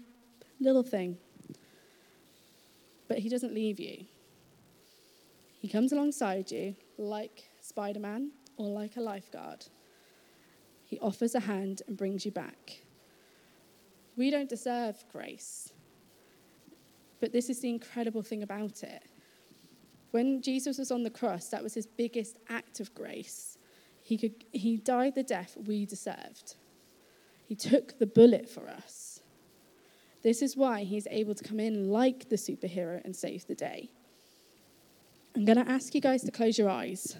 little 0.60 0.82
thing, 0.82 1.18
but 3.06 3.18
He 3.18 3.28
doesn't 3.28 3.52
leave 3.52 3.78
you. 3.78 4.06
He 5.60 5.68
comes 5.68 5.92
alongside 5.92 6.50
you 6.50 6.74
like 6.98 7.48
Spider 7.60 8.00
Man 8.00 8.30
or 8.56 8.68
like 8.68 8.96
a 8.96 9.00
lifeguard. 9.00 9.66
He 10.84 10.98
offers 11.00 11.34
a 11.34 11.40
hand 11.40 11.82
and 11.86 11.96
brings 11.96 12.24
you 12.24 12.30
back. 12.30 12.82
We 14.16 14.30
don't 14.30 14.48
deserve 14.48 15.04
grace, 15.12 15.72
but 17.20 17.32
this 17.32 17.50
is 17.50 17.60
the 17.60 17.68
incredible 17.68 18.22
thing 18.22 18.42
about 18.42 18.82
it. 18.82 19.02
When 20.12 20.40
Jesus 20.40 20.78
was 20.78 20.90
on 20.90 21.02
the 21.02 21.10
cross, 21.10 21.48
that 21.48 21.62
was 21.62 21.74
his 21.74 21.86
biggest 21.86 22.38
act 22.48 22.80
of 22.80 22.94
grace. 22.94 23.58
He, 24.02 24.16
could, 24.16 24.44
he 24.52 24.76
died 24.76 25.14
the 25.14 25.22
death 25.22 25.56
we 25.66 25.84
deserved. 25.84 26.56
He 27.46 27.54
took 27.54 27.98
the 27.98 28.06
bullet 28.06 28.48
for 28.48 28.68
us. 28.68 29.20
This 30.22 30.42
is 30.42 30.56
why 30.56 30.84
he's 30.84 31.06
able 31.10 31.34
to 31.34 31.44
come 31.44 31.60
in 31.60 31.90
like 31.90 32.28
the 32.28 32.36
superhero 32.36 33.04
and 33.04 33.14
save 33.14 33.46
the 33.46 33.54
day. 33.54 33.90
I'm 35.36 35.44
going 35.44 35.62
to 35.62 35.70
ask 35.70 35.94
you 35.94 36.00
guys 36.00 36.22
to 36.22 36.30
close 36.30 36.56
your 36.56 36.70
eyes. 36.70 37.14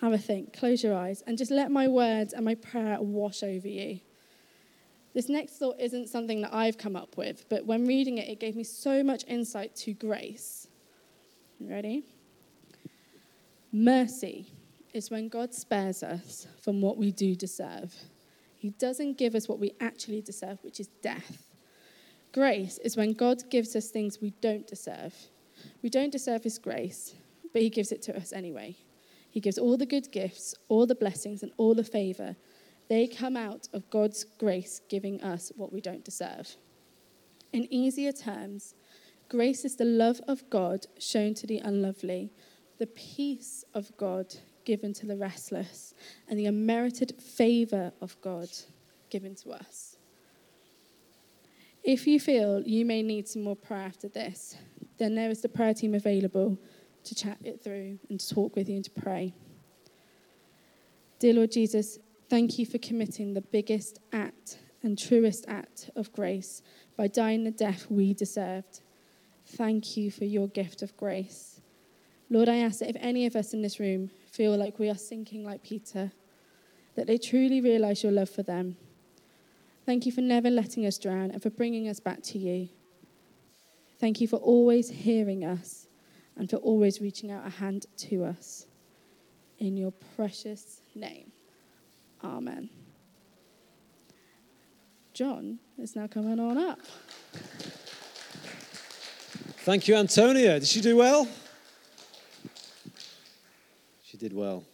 Have 0.00 0.12
a 0.12 0.18
think, 0.18 0.52
close 0.52 0.82
your 0.82 0.96
eyes, 0.96 1.22
and 1.24 1.38
just 1.38 1.52
let 1.52 1.70
my 1.70 1.86
words 1.86 2.32
and 2.32 2.44
my 2.44 2.56
prayer 2.56 3.00
wash 3.00 3.44
over 3.44 3.68
you. 3.68 4.00
This 5.14 5.28
next 5.28 5.52
thought 5.52 5.76
isn't 5.78 6.08
something 6.08 6.40
that 6.42 6.52
I've 6.52 6.78
come 6.78 6.96
up 6.96 7.16
with, 7.16 7.48
but 7.48 7.64
when 7.64 7.86
reading 7.86 8.18
it, 8.18 8.28
it 8.28 8.40
gave 8.40 8.56
me 8.56 8.64
so 8.64 9.04
much 9.04 9.24
insight 9.28 9.76
to 9.76 9.92
grace. 9.92 10.66
Ready? 11.60 12.02
Mercy 13.70 14.48
is 14.92 15.08
when 15.08 15.28
God 15.28 15.54
spares 15.54 16.02
us 16.02 16.48
from 16.60 16.80
what 16.80 16.96
we 16.96 17.12
do 17.12 17.36
deserve. 17.36 17.94
He 18.58 18.70
doesn't 18.70 19.16
give 19.16 19.36
us 19.36 19.48
what 19.48 19.60
we 19.60 19.74
actually 19.80 20.22
deserve, 20.22 20.58
which 20.62 20.80
is 20.80 20.88
death. 21.02 21.46
Grace 22.32 22.78
is 22.78 22.96
when 22.96 23.12
God 23.12 23.48
gives 23.48 23.76
us 23.76 23.90
things 23.90 24.20
we 24.20 24.30
don't 24.40 24.66
deserve. 24.66 25.14
We 25.82 25.90
don't 25.90 26.12
deserve 26.12 26.44
His 26.44 26.58
grace, 26.58 27.14
but 27.52 27.62
He 27.62 27.70
gives 27.70 27.92
it 27.92 28.02
to 28.02 28.16
us 28.16 28.32
anyway. 28.32 28.76
He 29.30 29.40
gives 29.40 29.58
all 29.58 29.76
the 29.76 29.86
good 29.86 30.12
gifts, 30.12 30.54
all 30.68 30.86
the 30.86 30.94
blessings, 30.94 31.42
and 31.42 31.52
all 31.56 31.74
the 31.74 31.84
favor. 31.84 32.36
They 32.88 33.06
come 33.06 33.36
out 33.36 33.68
of 33.72 33.88
God's 33.90 34.24
grace 34.24 34.80
giving 34.88 35.22
us 35.22 35.50
what 35.56 35.72
we 35.72 35.80
don't 35.80 36.04
deserve. 36.04 36.56
In 37.52 37.66
easier 37.72 38.12
terms, 38.12 38.74
Grace 39.32 39.64
is 39.64 39.76
the 39.76 39.84
love 39.86 40.20
of 40.28 40.50
God 40.50 40.84
shown 40.98 41.32
to 41.32 41.46
the 41.46 41.56
unlovely, 41.56 42.30
the 42.76 42.86
peace 42.86 43.64
of 43.72 43.90
God 43.96 44.26
given 44.66 44.92
to 44.92 45.06
the 45.06 45.16
restless, 45.16 45.94
and 46.28 46.38
the 46.38 46.44
unmerited 46.44 47.14
favor 47.18 47.94
of 48.02 48.20
God 48.20 48.50
given 49.08 49.34
to 49.36 49.52
us. 49.52 49.96
If 51.82 52.06
you 52.06 52.20
feel 52.20 52.60
you 52.60 52.84
may 52.84 53.02
need 53.02 53.26
some 53.26 53.42
more 53.42 53.56
prayer 53.56 53.86
after 53.86 54.06
this, 54.06 54.54
then 54.98 55.14
there 55.14 55.30
is 55.30 55.42
the 55.42 55.48
prayer 55.48 55.74
team 55.74 55.94
available 55.94 56.58
to 57.04 57.14
chat 57.14 57.38
it 57.44 57.62
through 57.62 57.98
and 58.08 58.20
to 58.20 58.34
talk 58.34 58.54
with 58.56 58.68
you 58.68 58.76
and 58.76 58.84
to 58.84 58.90
pray. 58.90 59.34
Dear 61.18 61.34
Lord 61.34 61.52
Jesus, 61.52 61.98
thank 62.28 62.58
you 62.58 62.66
for 62.66 62.78
committing 62.78 63.34
the 63.34 63.40
biggest 63.40 63.98
act 64.12 64.58
and 64.82 64.98
truest 64.98 65.44
act 65.48 65.90
of 65.94 66.12
grace 66.12 66.62
by 66.96 67.06
dying 67.06 67.44
the 67.44 67.50
death 67.50 67.86
we 67.88 68.12
deserved. 68.12 68.80
Thank 69.46 69.96
you 69.96 70.10
for 70.10 70.24
your 70.24 70.48
gift 70.48 70.82
of 70.82 70.96
grace. 70.96 71.60
Lord, 72.30 72.48
I 72.48 72.56
ask 72.56 72.80
that 72.80 72.88
if 72.88 72.96
any 72.98 73.26
of 73.26 73.36
us 73.36 73.52
in 73.52 73.62
this 73.62 73.78
room 73.78 74.10
feel 74.30 74.56
like 74.56 74.78
we 74.78 74.88
are 74.88 74.96
sinking 74.96 75.44
like 75.44 75.62
Peter, 75.62 76.12
that 76.94 77.06
they 77.06 77.18
truly 77.18 77.60
realize 77.60 78.02
your 78.02 78.12
love 78.12 78.30
for 78.30 78.42
them. 78.42 78.76
Thank 79.84 80.06
you 80.06 80.12
for 80.12 80.20
never 80.20 80.48
letting 80.48 80.86
us 80.86 80.98
drown 80.98 81.30
and 81.30 81.42
for 81.42 81.50
bringing 81.50 81.88
us 81.88 82.00
back 82.00 82.22
to 82.24 82.38
you. 82.38 82.68
Thank 84.02 84.20
you 84.20 84.26
for 84.26 84.38
always 84.38 84.90
hearing 84.90 85.44
us 85.44 85.86
and 86.36 86.50
for 86.50 86.56
always 86.56 87.00
reaching 87.00 87.30
out 87.30 87.46
a 87.46 87.50
hand 87.50 87.86
to 87.98 88.24
us. 88.24 88.66
In 89.60 89.76
your 89.76 89.92
precious 90.16 90.82
name. 90.96 91.30
Amen. 92.24 92.68
John 95.14 95.60
is 95.78 95.94
now 95.94 96.08
coming 96.08 96.40
on 96.40 96.58
up. 96.58 96.80
Thank 99.58 99.86
you, 99.86 99.94
Antonia. 99.94 100.58
Did 100.58 100.66
she 100.66 100.80
do 100.80 100.96
well? 100.96 101.28
She 104.02 104.16
did 104.16 104.32
well. 104.32 104.64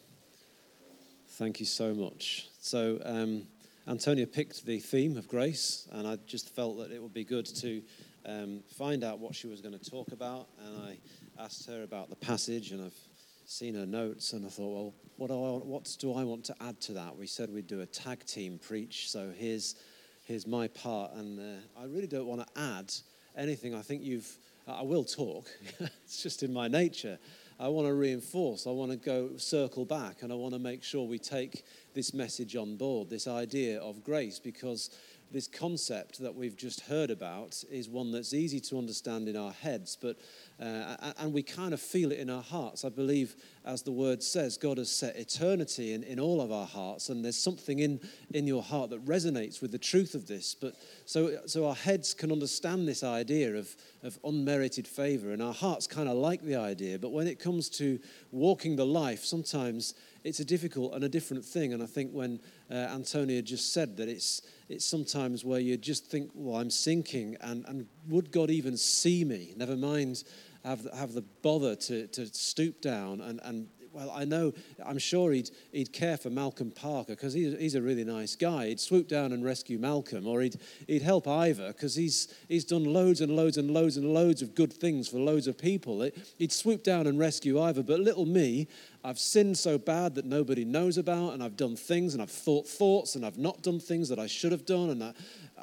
Thank 1.33 1.61
you 1.61 1.67
so 1.67 1.93
much. 1.93 2.49
So, 2.63 2.99
um, 3.05 3.43
Antonia 3.87 4.27
picked 4.27 4.65
the 4.65 4.79
theme 4.79 5.19
of 5.19 5.29
grace, 5.29 5.87
and 5.93 6.09
I 6.09 6.17
just 6.27 6.49
felt 6.49 6.79
that 6.79 6.91
it 6.91 7.03
would 7.03 7.13
be 7.13 7.25
good 7.25 7.45
to 7.45 7.83
um, 8.29 8.61
find 8.77 9.03
out 9.05 9.19
what 9.19 9.35
she 9.35 9.47
was 9.47 9.61
going 9.61 9.79
to 9.79 9.91
talk 9.91 10.13
about. 10.13 10.49
And 10.65 10.77
I 10.83 10.99
asked 11.43 11.67
her 11.67 11.83
about 11.83 12.11
the 12.11 12.17
passage, 12.17 12.73
and 12.73 12.85
I've 12.85 12.99
seen 13.47 13.75
her 13.75 13.87
notes, 13.87 14.33
and 14.33 14.45
I 14.45 14.49
thought, 14.51 14.73
well, 14.73 14.95
what 15.17 15.29
do 15.29 15.35
I, 15.35 15.59
what 15.65 15.97
do 15.99 16.15
I 16.15 16.25
want 16.25 16.45
to 16.45 16.55
add 16.61 16.81
to 16.83 16.93
that? 16.93 17.17
We 17.17 17.27
said 17.27 17.51
we'd 17.51 17.67
do 17.67 17.81
a 17.81 17.87
tag 17.87 18.25
team 18.27 18.59
preach, 18.59 19.11
so 19.11 19.33
here's, 19.35 19.77
here's 20.25 20.47
my 20.47 20.69
part, 20.69 21.15
and 21.15 21.41
uh, 21.41 21.81
I 21.81 21.85
really 21.85 22.07
don't 22.07 22.27
want 22.27 22.47
to 22.47 22.61
add 22.61 22.93
anything. 23.37 23.75
I 23.75 23.83
think 23.83 24.03
you've 24.03 24.37
I 24.69 24.83
will 24.83 25.05
talk, 25.05 25.47
it's 25.81 26.23
just 26.23 26.43
in 26.43 26.53
my 26.53 26.69
nature. 26.69 27.19
I 27.59 27.69
want 27.69 27.89
to 27.89 27.95
reinforce, 27.95 28.67
I 28.67 28.71
want 28.71 28.91
to 28.93 28.99
go 28.99 29.31
circle 29.37 29.85
back, 29.85 30.23
and 30.23 30.31
I 30.31 30.35
want 30.35 30.53
to 30.53 30.61
make 30.61 30.85
sure 30.85 31.07
we 31.07 31.19
take 31.19 31.65
this 31.95 32.13
message 32.13 32.55
on 32.55 32.77
board, 32.77 33.09
this 33.09 33.27
idea 33.27 33.81
of 33.81 34.05
grace, 34.05 34.39
because 34.39 34.91
this 35.31 35.47
concept 35.47 36.21
that 36.21 36.35
we've 36.35 36.57
just 36.57 36.81
heard 36.81 37.11
about 37.11 37.63
is 37.71 37.89
one 37.89 38.11
that's 38.13 38.33
easy 38.33 38.61
to 38.61 38.79
understand 38.79 39.29
in 39.29 39.37
our 39.37 39.53
heads, 39.53 39.97
but 40.01 40.17
uh, 40.61 41.13
and 41.19 41.33
we 41.33 41.43
kind 41.43 41.73
of 41.73 41.81
feel 41.81 42.11
it 42.11 42.19
in 42.19 42.29
our 42.29 42.43
hearts. 42.43 42.85
I 42.85 42.89
believe, 42.89 43.37
as 43.65 43.83
the 43.83 43.93
word 43.93 44.23
says, 44.23 44.57
God 44.57 44.79
has 44.79 44.91
set 44.91 45.17
eternity 45.17 45.93
in, 45.93 46.03
in 46.03 46.19
all 46.19 46.41
of 46.41 46.51
our 46.51 46.67
hearts, 46.67 47.11
and 47.11 47.25
there's 47.25 47.39
something 47.39 47.79
in, 47.79 48.01
in 48.35 48.47
your 48.47 48.63
heart 48.63 48.91
that 48.91 49.05
resonates 49.05 49.63
with 49.63 49.71
the 49.71 49.79
truth 49.79 50.15
of 50.15 50.27
this. 50.27 50.55
But 50.55 50.75
so, 51.05 51.39
so 51.47 51.69
our 51.69 51.77
heads 51.77 52.13
can 52.13 52.33
understand 52.33 52.89
this 52.89 53.05
idea 53.05 53.55
of, 53.55 53.77
of 54.03 54.19
unmerited 54.25 54.89
favor, 54.89 55.31
and 55.31 55.41
our 55.41 55.55
hearts 55.55 55.87
kind 55.87 56.09
of 56.09 56.17
like 56.17 56.43
the 56.43 56.57
idea. 56.57 56.99
But 56.99 57.13
when 57.13 57.29
it 57.29 57.39
comes 57.39 57.69
to 57.71 58.01
walking 58.33 58.75
the 58.75 58.87
life, 58.87 59.25
sometimes 59.25 59.95
it's 60.29 60.41
a 60.41 60.45
difficult 60.45 60.95
and 60.95 61.03
a 61.03 61.09
different 61.09 61.45
thing. 61.45 61.73
And 61.73 61.83
I 61.83 61.87
think 61.87 62.13
when 62.13 62.41
uh, 62.71 62.75
Antonia 62.75 63.41
just 63.43 63.73
said 63.73 63.97
that 63.97 64.09
it's, 64.09 64.43
it's 64.69 64.85
sometimes 64.85 65.45
where 65.45 65.59
you 65.59 65.77
just 65.77 66.07
think, 66.07 66.31
well, 66.35 66.61
I'm 66.61 66.71
sinking, 66.71 67.37
and, 67.41 67.65
and 67.67 67.87
would 68.09 68.31
God 68.31 68.51
even 68.51 68.77
see 68.77 69.25
me? 69.25 69.55
Never 69.57 69.77
mind 69.77 70.23
have, 70.65 70.87
have 70.95 71.15
the 71.15 71.23
bother 71.43 71.75
to, 71.75 72.07
to 72.09 72.27
stoop 72.27 72.81
down 72.81 73.23
and, 73.23 73.41
and 73.43 73.69
well, 73.99 74.13
I 74.15 74.25
know, 74.25 74.53
I'm 74.87 74.99
sure 74.99 75.33
he'd, 75.33 75.51
he'd 75.73 75.93
care 75.93 76.17
for 76.17 76.31
Malcolm 76.31 76.71
Parker 76.71 77.15
because 77.15 77.33
he's, 77.33 77.59
he's 77.59 77.75
a 77.75 77.83
really 77.83 78.05
nice 78.05 78.37
guy. 78.37 78.69
He'd 78.69 78.79
swoop 78.79 79.09
down 79.09 79.33
and 79.33 79.45
rescue 79.45 79.77
Malcolm, 79.79 80.27
or 80.27 80.41
he'd, 80.41 80.57
he'd 80.87 81.03
help 81.03 81.27
Ivor 81.27 81.69
because 81.69 81.97
he's, 81.97 82.33
he's 82.49 82.65
done 82.65 82.85
loads 82.85 83.21
and 83.21 83.35
loads 83.35 83.57
and 83.57 83.73
loads 83.73 83.97
and 83.97 84.15
loads 84.15 84.41
of 84.41 84.55
good 84.55 84.73
things 84.73 85.09
for 85.09 85.19
loads 85.19 85.49
of 85.49 85.59
people. 85.59 86.09
He'd 86.39 86.53
swoop 86.53 86.85
down 86.85 87.09
and 87.09 87.19
rescue 87.19 87.61
Ivor. 87.61 87.83
But 87.83 87.99
little 87.99 88.27
me, 88.27 88.69
I've 89.05 89.19
sinned 89.19 89.59
so 89.59 89.79
bad 89.79 90.15
that 90.17 90.25
nobody 90.25 90.65
knows 90.65 90.97
about, 90.99 91.35
and 91.35 91.43
I've 91.43 91.57
done 91.57 91.77
things, 91.77 92.15
and 92.15 92.23
I've 92.23 92.31
thought 92.31 92.69
thoughts, 92.69 93.17
and 93.17 93.27
I've 93.27 93.39
not 93.39 93.63
done 93.63 93.81
things 93.81 94.09
that 94.11 94.19
I 94.19 94.27
should 94.27 94.53
have 94.53 94.67
done, 94.67 94.91
and 94.91 95.03
I, 95.03 95.13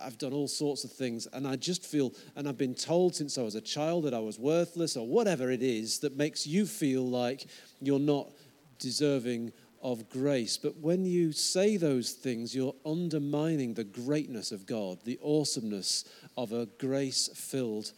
I've 0.02 0.18
done 0.18 0.34
all 0.34 0.48
sorts 0.48 0.84
of 0.84 0.92
things, 0.92 1.28
and 1.34 1.48
I 1.48 1.56
just 1.56 1.86
feel, 1.86 2.14
and 2.36 2.48
I've 2.48 2.58
been 2.58 2.76
told 2.76 3.16
since 3.16 3.38
I 3.38 3.42
was 3.42 3.56
a 3.56 3.62
child 3.62 4.06
that 4.06 4.14
I 4.14 4.20
was 4.20 4.40
worthless, 4.40 4.98
or 4.98 5.08
whatever 5.08 5.52
it 5.52 5.62
is 5.62 6.00
that 6.00 6.16
makes 6.18 6.46
you 6.46 6.66
feel 6.66 7.08
like 7.08 7.48
you're 7.82 8.00
not 8.00 8.32
deserving 8.80 9.52
of 9.82 10.10
grace. 10.10 10.58
But 10.58 10.78
when 10.78 11.06
you 11.06 11.32
say 11.32 11.78
those 11.78 12.12
things, 12.12 12.56
you're 12.56 12.76
undermining 12.86 13.74
the 13.74 13.84
greatness 13.84 14.52
of 14.52 14.66
God, 14.66 15.00
the 15.06 15.20
awesomeness 15.24 16.06
of 16.36 16.54
a 16.54 16.66
grace 16.66 17.30
filled 17.36 17.92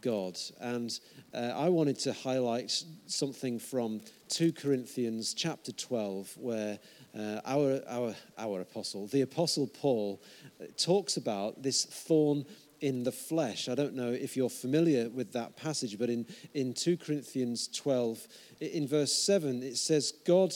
God. 0.00 0.38
And 0.60 0.98
uh, 1.34 1.52
I 1.54 1.68
wanted 1.68 1.98
to 2.00 2.12
highlight 2.12 2.84
something 3.06 3.58
from 3.58 4.02
2 4.28 4.52
Corinthians 4.52 5.34
chapter 5.34 5.72
12, 5.72 6.36
where 6.36 6.78
uh, 7.18 7.40
our, 7.44 7.80
our, 7.88 8.14
our 8.38 8.60
apostle, 8.60 9.06
the 9.06 9.22
apostle 9.22 9.66
Paul, 9.66 10.22
uh, 10.60 10.66
talks 10.76 11.16
about 11.16 11.62
this 11.62 11.84
thorn 11.84 12.44
in 12.80 13.04
the 13.04 13.12
flesh. 13.12 13.68
I 13.68 13.74
don't 13.74 13.94
know 13.94 14.10
if 14.10 14.36
you're 14.36 14.50
familiar 14.50 15.08
with 15.08 15.32
that 15.32 15.56
passage, 15.56 15.98
but 15.98 16.10
in, 16.10 16.26
in 16.54 16.74
2 16.74 16.96
Corinthians 16.96 17.68
12, 17.68 18.26
in 18.60 18.88
verse 18.88 19.12
7, 19.12 19.62
it 19.62 19.76
says, 19.76 20.12
God, 20.26 20.52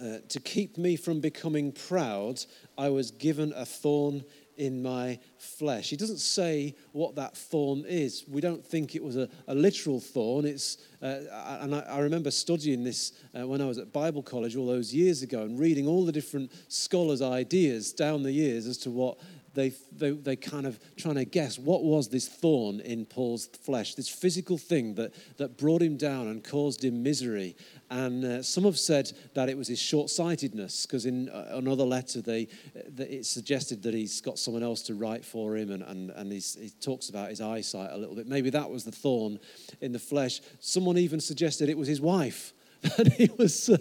uh, 0.00 0.18
to 0.28 0.40
keep 0.40 0.78
me 0.78 0.96
from 0.96 1.20
becoming 1.20 1.72
proud, 1.72 2.44
I 2.76 2.88
was 2.88 3.10
given 3.10 3.52
a 3.54 3.64
thorn 3.64 4.24
in 4.56 4.82
my 4.82 5.18
flesh. 5.38 5.90
He 5.90 5.96
doesn't 5.96 6.18
say 6.18 6.74
what 6.92 7.16
that 7.16 7.36
thorn 7.36 7.84
is. 7.86 8.24
We 8.28 8.40
don't 8.40 8.64
think 8.64 8.94
it 8.94 9.02
was 9.02 9.16
a, 9.16 9.28
a 9.46 9.54
literal 9.54 10.00
thorn. 10.00 10.44
It's, 10.44 10.78
uh, 11.02 11.20
and 11.60 11.74
I, 11.74 11.80
I, 11.80 11.98
remember 12.00 12.30
studying 12.30 12.84
this 12.84 13.12
uh, 13.38 13.46
when 13.46 13.60
I 13.60 13.66
was 13.66 13.78
at 13.78 13.92
Bible 13.92 14.22
college 14.22 14.56
all 14.56 14.66
those 14.66 14.94
years 14.94 15.22
ago 15.22 15.42
and 15.42 15.58
reading 15.58 15.86
all 15.86 16.04
the 16.04 16.12
different 16.12 16.52
scholars' 16.68 17.22
ideas 17.22 17.92
down 17.92 18.22
the 18.22 18.32
years 18.32 18.66
as 18.66 18.78
to 18.78 18.90
what 18.90 19.18
they, 19.54 19.72
they, 19.92 20.10
they 20.10 20.36
kind 20.36 20.66
of 20.66 20.78
trying 20.96 21.14
to 21.14 21.24
guess 21.24 21.58
what 21.58 21.82
was 21.82 22.08
this 22.08 22.28
thorn 22.28 22.80
in 22.80 23.06
Paul's 23.06 23.46
flesh, 23.46 23.94
this 23.94 24.08
physical 24.08 24.58
thing 24.58 24.94
that, 24.94 25.14
that 25.36 25.56
brought 25.56 25.82
him 25.82 25.96
down 25.96 26.26
and 26.26 26.44
caused 26.44 26.84
him 26.84 27.02
misery. 27.02 27.56
And 27.90 28.24
uh, 28.24 28.42
some 28.42 28.64
have 28.64 28.78
said 28.78 29.12
that 29.34 29.48
it 29.48 29.56
was 29.56 29.68
his 29.68 29.78
short 29.78 30.10
sightedness, 30.10 30.86
because 30.86 31.06
in 31.06 31.28
uh, 31.28 31.52
another 31.52 31.84
letter, 31.84 32.20
they, 32.20 32.48
it 32.74 33.26
suggested 33.26 33.82
that 33.84 33.94
he's 33.94 34.20
got 34.20 34.38
someone 34.38 34.62
else 34.62 34.82
to 34.82 34.94
write 34.94 35.24
for 35.24 35.56
him, 35.56 35.70
and, 35.70 35.82
and, 35.82 36.10
and 36.10 36.32
he 36.32 36.70
talks 36.80 37.08
about 37.08 37.30
his 37.30 37.40
eyesight 37.40 37.90
a 37.92 37.96
little 37.96 38.16
bit. 38.16 38.26
Maybe 38.26 38.50
that 38.50 38.70
was 38.70 38.84
the 38.84 38.92
thorn 38.92 39.38
in 39.80 39.92
the 39.92 39.98
flesh. 39.98 40.40
Someone 40.60 40.98
even 40.98 41.20
suggested 41.20 41.68
it 41.68 41.78
was 41.78 41.88
his 41.88 42.00
wife 42.00 42.52
that 42.98 43.14
he 43.14 43.30
was 43.38 43.70
uh, 43.70 43.76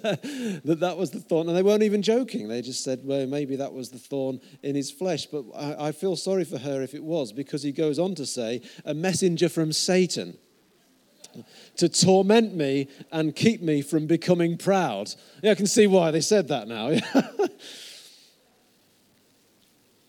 that 0.64 0.78
that 0.80 0.98
was 0.98 1.12
the 1.12 1.20
thorn, 1.20 1.50
and 1.50 1.58
they 1.58 1.62
weren't 1.62 1.84
even 1.84 2.02
joking. 2.02 2.48
They 2.48 2.62
just 2.62 2.86
said, 2.86 3.02
"Well, 3.04 3.28
maybe 3.28 3.58
that 3.58 3.74
was 3.74 3.90
the 3.90 4.00
thorn 4.00 4.40
in 4.62 4.76
his 4.76 4.92
flesh." 4.92 5.26
But 5.26 5.44
I, 5.54 5.88
I 5.88 5.92
feel 5.92 6.16
sorry 6.16 6.46
for 6.46 6.58
her 6.58 6.82
if 6.82 6.94
it 6.94 7.04
was, 7.04 7.34
because 7.34 7.64
he 7.64 7.74
goes 7.74 8.00
on 8.00 8.16
to 8.16 8.26
say, 8.26 8.62
"A 8.86 8.94
messenger 8.94 9.50
from 9.50 9.74
Satan." 9.74 10.38
To 11.78 11.90
torment 11.90 12.56
me 12.56 12.88
and 13.12 13.36
keep 13.36 13.60
me 13.60 13.82
from 13.82 14.06
becoming 14.06 14.56
proud. 14.56 15.12
Yeah, 15.42 15.52
I 15.52 15.56
can 15.56 15.66
see 15.66 15.88
why 15.88 16.12
they 16.12 16.22
said 16.22 16.48
that 16.50 16.68
now. 16.68 16.92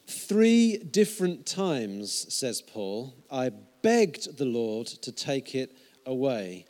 Three 0.07 0.77
different 0.77 1.47
times, 1.47 2.27
says 2.29 2.61
Paul, 2.61 3.15
I 3.31 3.53
begged 3.81 4.37
the 4.37 4.45
Lord 4.45 4.87
to 4.87 5.11
take 5.13 5.55
it 5.55 5.79
away. 6.05 6.67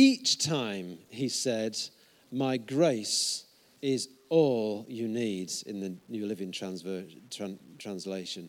Each 0.00 0.38
time 0.38 0.98
he 1.08 1.28
said, 1.28 1.76
My 2.30 2.56
grace 2.56 3.46
is 3.82 4.08
all 4.28 4.86
you 4.88 5.08
need 5.08 5.50
in 5.66 5.80
the 5.80 5.96
New 6.08 6.24
Living 6.24 6.52
Transver- 6.52 7.20
tran- 7.30 7.58
Translation. 7.80 8.48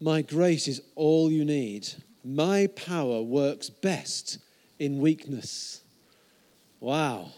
My 0.00 0.20
grace 0.20 0.66
is 0.66 0.82
all 0.96 1.30
you 1.30 1.44
need. 1.44 1.86
My 2.24 2.66
power 2.74 3.22
works 3.22 3.70
best 3.70 4.38
in 4.80 4.98
weakness. 4.98 5.80
Wow. 6.80 7.30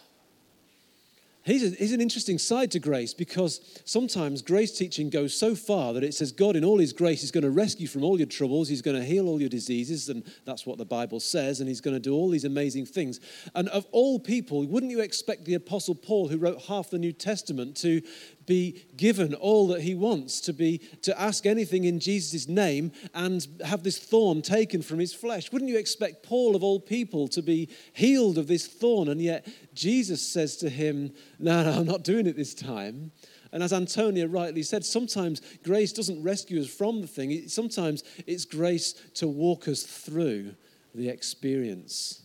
Here's, 1.42 1.62
a, 1.62 1.74
here's, 1.74 1.92
an 1.92 2.02
interesting 2.02 2.36
side 2.36 2.70
to 2.72 2.78
grace 2.78 3.14
because 3.14 3.82
sometimes 3.86 4.42
grace 4.42 4.76
teaching 4.76 5.08
goes 5.08 5.32
so 5.32 5.54
far 5.54 5.94
that 5.94 6.04
it 6.04 6.12
says 6.12 6.32
God, 6.32 6.54
in 6.54 6.64
all 6.64 6.78
His 6.78 6.92
grace, 6.92 7.22
is 7.22 7.30
going 7.30 7.44
to 7.44 7.50
rescue 7.50 7.86
from 7.86 8.04
all 8.04 8.18
your 8.18 8.26
troubles. 8.26 8.68
He's 8.68 8.82
going 8.82 8.98
to 8.98 9.04
heal 9.04 9.26
all 9.26 9.40
your 9.40 9.48
diseases, 9.48 10.10
and 10.10 10.22
that's 10.44 10.66
what 10.66 10.76
the 10.76 10.84
Bible 10.84 11.18
says, 11.18 11.60
and 11.60 11.68
He's 11.68 11.80
going 11.80 11.96
to 11.96 12.00
do 12.00 12.14
all 12.14 12.28
these 12.28 12.44
amazing 12.44 12.84
things. 12.84 13.20
And 13.54 13.70
of 13.70 13.86
all 13.90 14.18
people, 14.18 14.66
wouldn't 14.66 14.92
you 14.92 15.00
expect 15.00 15.46
the 15.46 15.54
Apostle 15.54 15.94
Paul, 15.94 16.28
who 16.28 16.36
wrote 16.36 16.60
half 16.62 16.90
the 16.90 16.98
New 16.98 17.12
Testament, 17.12 17.74
to 17.78 18.02
be 18.50 18.84
given 18.96 19.32
all 19.32 19.68
that 19.68 19.80
he 19.80 19.94
wants, 19.94 20.40
to 20.40 20.52
be 20.52 20.78
to 21.02 21.18
ask 21.18 21.46
anything 21.46 21.84
in 21.84 22.00
Jesus' 22.00 22.48
name 22.48 22.90
and 23.14 23.46
have 23.64 23.84
this 23.84 23.96
thorn 23.96 24.42
taken 24.42 24.82
from 24.82 24.98
his 24.98 25.14
flesh. 25.14 25.52
Wouldn't 25.52 25.70
you 25.70 25.78
expect 25.78 26.24
Paul 26.24 26.56
of 26.56 26.64
all 26.64 26.80
people 26.80 27.28
to 27.28 27.42
be 27.42 27.68
healed 27.92 28.38
of 28.38 28.48
this 28.48 28.66
thorn? 28.66 29.08
And 29.08 29.22
yet 29.22 29.46
Jesus 29.72 30.20
says 30.20 30.56
to 30.56 30.68
him, 30.68 31.12
No, 31.38 31.62
no, 31.62 31.70
I'm 31.78 31.86
not 31.86 32.02
doing 32.02 32.26
it 32.26 32.36
this 32.36 32.52
time. 32.52 33.12
And 33.52 33.62
as 33.62 33.72
Antonia 33.72 34.26
rightly 34.26 34.64
said, 34.64 34.84
sometimes 34.84 35.42
grace 35.62 35.92
doesn't 35.92 36.20
rescue 36.20 36.60
us 36.60 36.68
from 36.68 37.02
the 37.02 37.06
thing. 37.06 37.46
Sometimes 37.46 38.02
it's 38.26 38.44
grace 38.44 38.94
to 39.14 39.28
walk 39.28 39.68
us 39.68 39.84
through 39.84 40.56
the 40.92 41.08
experience. 41.08 42.22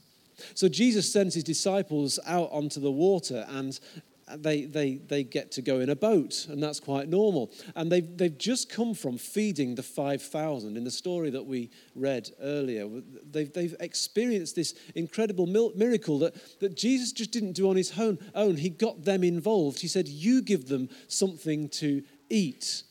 So 0.55 0.67
Jesus 0.67 1.11
sends 1.11 1.35
his 1.35 1.43
disciples 1.43 2.19
out 2.25 2.49
onto 2.51 2.79
the 2.79 2.91
water, 2.91 3.45
and 3.49 3.79
they, 4.37 4.65
they, 4.65 4.95
they 4.95 5.23
get 5.23 5.51
to 5.51 5.61
go 5.61 5.79
in 5.79 5.89
a 5.89 5.95
boat, 5.95 6.47
and 6.49 6.61
that's 6.61 6.79
quite 6.79 7.07
normal. 7.07 7.51
And 7.75 7.91
they've, 7.91 8.17
they've 8.17 8.37
just 8.37 8.69
come 8.69 8.95
from 8.95 9.17
feeding 9.17 9.75
the 9.75 9.83
5,000 9.83 10.75
in 10.75 10.83
the 10.83 10.91
story 10.91 11.29
that 11.29 11.45
we 11.45 11.69
read 11.93 12.29
earlier. 12.41 12.87
They've, 13.31 13.51
they've 13.53 13.75
experienced 13.79 14.55
this 14.55 14.73
incredible 14.95 15.45
miracle 15.75 16.19
that, 16.19 16.59
that 16.59 16.75
Jesus 16.75 17.11
just 17.11 17.31
didn't 17.31 17.53
do 17.53 17.69
on 17.69 17.75
his 17.75 17.97
own, 17.99 18.17
own. 18.33 18.57
He 18.57 18.69
got 18.69 19.05
them 19.05 19.23
involved. 19.23 19.79
He 19.79 19.87
said, 19.87 20.07
You 20.07 20.41
give 20.41 20.67
them 20.67 20.89
something 21.07 21.69
to 21.69 22.01
eat. 22.29 22.83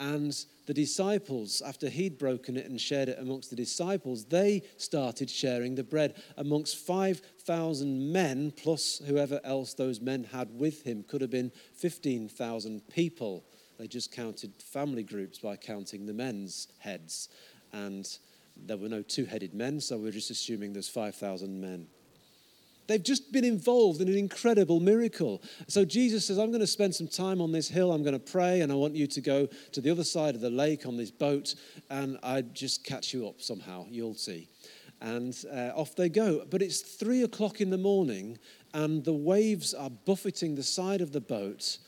And 0.00 0.34
the 0.68 0.74
disciples, 0.74 1.62
after 1.64 1.88
he'd 1.88 2.18
broken 2.18 2.58
it 2.58 2.66
and 2.66 2.78
shared 2.78 3.08
it 3.08 3.18
amongst 3.18 3.48
the 3.48 3.56
disciples, 3.56 4.26
they 4.26 4.62
started 4.76 5.30
sharing 5.30 5.74
the 5.74 5.82
bread 5.82 6.22
amongst 6.36 6.76
5,000 6.76 8.12
men, 8.12 8.52
plus 8.54 9.00
whoever 9.06 9.40
else 9.44 9.72
those 9.72 10.02
men 10.02 10.24
had 10.24 10.50
with 10.52 10.82
him. 10.82 11.04
Could 11.04 11.22
have 11.22 11.30
been 11.30 11.52
15,000 11.76 12.86
people. 12.86 13.46
They 13.78 13.86
just 13.86 14.12
counted 14.12 14.52
family 14.62 15.02
groups 15.02 15.38
by 15.38 15.56
counting 15.56 16.04
the 16.04 16.12
men's 16.12 16.68
heads. 16.80 17.30
And 17.72 18.06
there 18.54 18.76
were 18.76 18.90
no 18.90 19.00
two 19.00 19.24
headed 19.24 19.54
men, 19.54 19.80
so 19.80 19.96
we're 19.96 20.12
just 20.12 20.30
assuming 20.30 20.74
there's 20.74 20.86
5,000 20.86 21.58
men. 21.58 21.86
They've 22.88 23.02
just 23.02 23.32
been 23.32 23.44
involved 23.44 24.00
in 24.00 24.08
an 24.08 24.16
incredible 24.16 24.80
miracle. 24.80 25.42
So 25.68 25.84
Jesus 25.84 26.26
says, 26.26 26.38
I'm 26.38 26.48
going 26.48 26.60
to 26.60 26.66
spend 26.66 26.94
some 26.94 27.06
time 27.06 27.40
on 27.40 27.52
this 27.52 27.68
hill. 27.68 27.92
I'm 27.92 28.02
going 28.02 28.18
to 28.18 28.32
pray, 28.32 28.62
and 28.62 28.72
I 28.72 28.74
want 28.74 28.96
you 28.96 29.06
to 29.06 29.20
go 29.20 29.46
to 29.72 29.80
the 29.80 29.90
other 29.90 30.04
side 30.04 30.34
of 30.34 30.40
the 30.40 30.50
lake 30.50 30.86
on 30.86 30.96
this 30.96 31.10
boat, 31.10 31.54
and 31.90 32.18
I 32.22 32.42
just 32.42 32.84
catch 32.84 33.12
you 33.12 33.28
up 33.28 33.42
somehow. 33.42 33.86
You'll 33.90 34.14
see. 34.14 34.48
And 35.00 35.36
uh, 35.52 35.72
off 35.76 35.94
they 35.94 36.08
go. 36.08 36.44
But 36.50 36.62
it's 36.62 36.80
three 36.80 37.22
o'clock 37.22 37.60
in 37.60 37.70
the 37.70 37.78
morning, 37.78 38.38
and 38.72 39.04
the 39.04 39.12
waves 39.12 39.74
are 39.74 39.90
buffeting 39.90 40.54
the 40.54 40.62
side 40.62 41.02
of 41.02 41.12
the 41.12 41.20
boat 41.20 41.78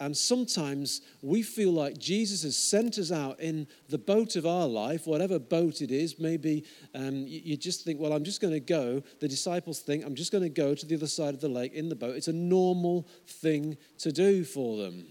and 0.00 0.16
sometimes 0.16 1.00
we 1.22 1.42
feel 1.42 1.72
like 1.72 1.98
Jesus 1.98 2.44
has 2.44 2.56
sent 2.56 2.98
us 2.98 3.10
out 3.10 3.40
in 3.40 3.66
the 3.88 3.98
boat 3.98 4.36
of 4.36 4.46
our 4.46 4.66
life, 4.66 5.06
whatever 5.06 5.40
boat 5.40 5.82
it 5.82 5.90
is. 5.90 6.20
Maybe 6.20 6.64
um, 6.94 7.26
you, 7.26 7.40
you 7.44 7.56
just 7.56 7.84
think, 7.84 7.98
well, 7.98 8.12
I'm 8.12 8.22
just 8.22 8.40
going 8.40 8.54
to 8.54 8.60
go. 8.60 9.02
The 9.20 9.26
disciples 9.26 9.80
think, 9.80 10.04
I'm 10.04 10.14
just 10.14 10.30
going 10.30 10.44
to 10.44 10.50
go 10.50 10.74
to 10.74 10.86
the 10.86 10.94
other 10.94 11.08
side 11.08 11.34
of 11.34 11.40
the 11.40 11.48
lake 11.48 11.72
in 11.72 11.88
the 11.88 11.96
boat. 11.96 12.14
It's 12.14 12.28
a 12.28 12.32
normal 12.32 13.08
thing 13.26 13.76
to 13.98 14.12
do 14.12 14.44
for 14.44 14.76
them. 14.76 15.06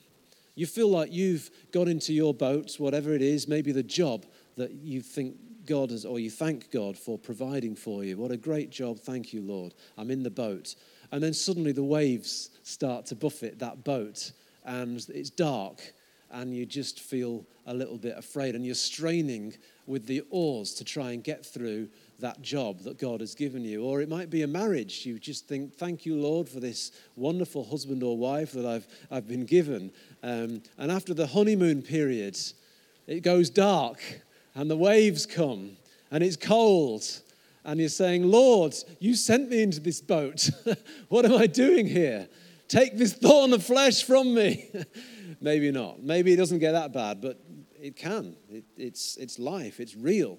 You 0.56 0.66
feel 0.66 0.90
like 0.90 1.12
you've 1.12 1.52
got 1.72 1.90
into 1.90 2.14
your 2.14 2.34
boat, 2.34 2.74
whatever 2.80 3.14
it 3.14 3.22
is, 3.22 3.48
maybe 3.48 3.74
the 3.74 3.84
job 3.84 4.26
that 4.56 4.72
you 4.72 5.02
think 5.02 5.36
God 5.66 5.92
has, 5.92 6.06
or 6.06 6.18
you 6.18 6.32
thank 6.32 6.72
God 6.72 6.98
for 6.98 7.20
providing 7.20 7.76
for 7.76 8.06
you. 8.06 8.18
What 8.18 8.32
a 8.32 8.38
great 8.38 8.70
job. 8.70 9.00
Thank 9.00 9.34
you, 9.34 9.42
Lord. 9.42 9.74
I'm 9.98 10.10
in 10.10 10.24
the 10.24 10.32
boat. 10.32 10.76
And 11.12 11.22
then 11.22 11.34
suddenly 11.34 11.74
the 11.74 11.84
waves 11.84 12.50
start 12.64 13.06
to 13.08 13.16
buffet 13.16 13.60
that 13.60 13.84
boat 13.84 14.32
and 14.68 15.04
it's 15.10 15.32
dark 15.32 15.82
and 16.32 16.56
you 16.56 16.66
just 16.66 17.00
feel 17.00 17.46
a 17.66 17.74
little 17.74 17.98
bit 17.98 18.18
afraid 18.18 18.54
and 18.56 18.66
you're 18.66 18.76
straining 18.76 19.54
with 19.86 20.06
the 20.06 20.22
oars 20.30 20.74
to 20.74 20.84
try 20.84 21.12
and 21.12 21.24
get 21.24 21.46
through 21.46 21.88
that 22.20 22.42
job 22.42 22.82
that 22.82 22.98
God 22.98 23.22
has 23.22 23.34
given 23.34 23.64
you. 23.64 23.84
Or 23.84 24.02
it 24.02 24.10
might 24.10 24.30
be 24.30 24.42
a 24.42 24.48
marriage. 24.48 25.06
You 25.06 25.20
just 25.20 25.48
think, 25.48 25.74
thank 25.76 26.06
you, 26.06 26.16
Lord, 26.16 26.50
for 26.50 26.60
this 26.60 26.92
wonderful 27.16 27.64
husband 27.64 28.04
or 28.04 28.18
wife 28.18 28.52
that 28.52 28.66
I've, 28.66 28.88
I've 29.10 29.28
been 29.28 29.46
given. 29.46 29.92
Um, 30.22 30.62
and 30.78 30.92
after 30.92 31.14
the 31.14 31.28
honeymoon 31.28 31.82
period, 31.82 32.38
it 33.08 33.22
goes 33.22 33.50
dark 33.50 34.02
and 34.54 34.70
the 34.70 34.78
waves 34.78 35.26
come 35.26 35.78
and 36.12 36.24
it's 36.24 36.36
cold. 36.36 37.04
And 37.64 37.80
you're 37.80 37.90
saying, 37.90 38.30
Lord, 38.30 38.76
you 39.00 39.16
sent 39.16 39.50
me 39.50 39.62
into 39.62 39.80
this 39.80 40.02
boat. 40.02 40.50
what 41.10 41.26
am 41.26 41.34
I 41.34 41.48
doing 41.48 41.88
here? 41.88 42.28
Take 42.68 42.98
this 42.98 43.14
thorn 43.14 43.54
of 43.54 43.64
flesh 43.64 44.04
from 44.04 44.34
me. 44.34 44.70
Maybe 45.42 45.72
not. 45.72 46.02
Maybe 46.02 46.34
it 46.34 46.38
doesn't 46.38 46.60
get 46.60 46.74
that 46.74 46.94
bad, 46.94 47.22
but 47.22 47.40
it 47.80 47.96
can. 47.96 48.36
It, 48.50 48.66
it's, 48.76 49.18
it's 49.18 49.40
life, 49.40 49.80
it's 49.80 49.96
real. 49.96 50.38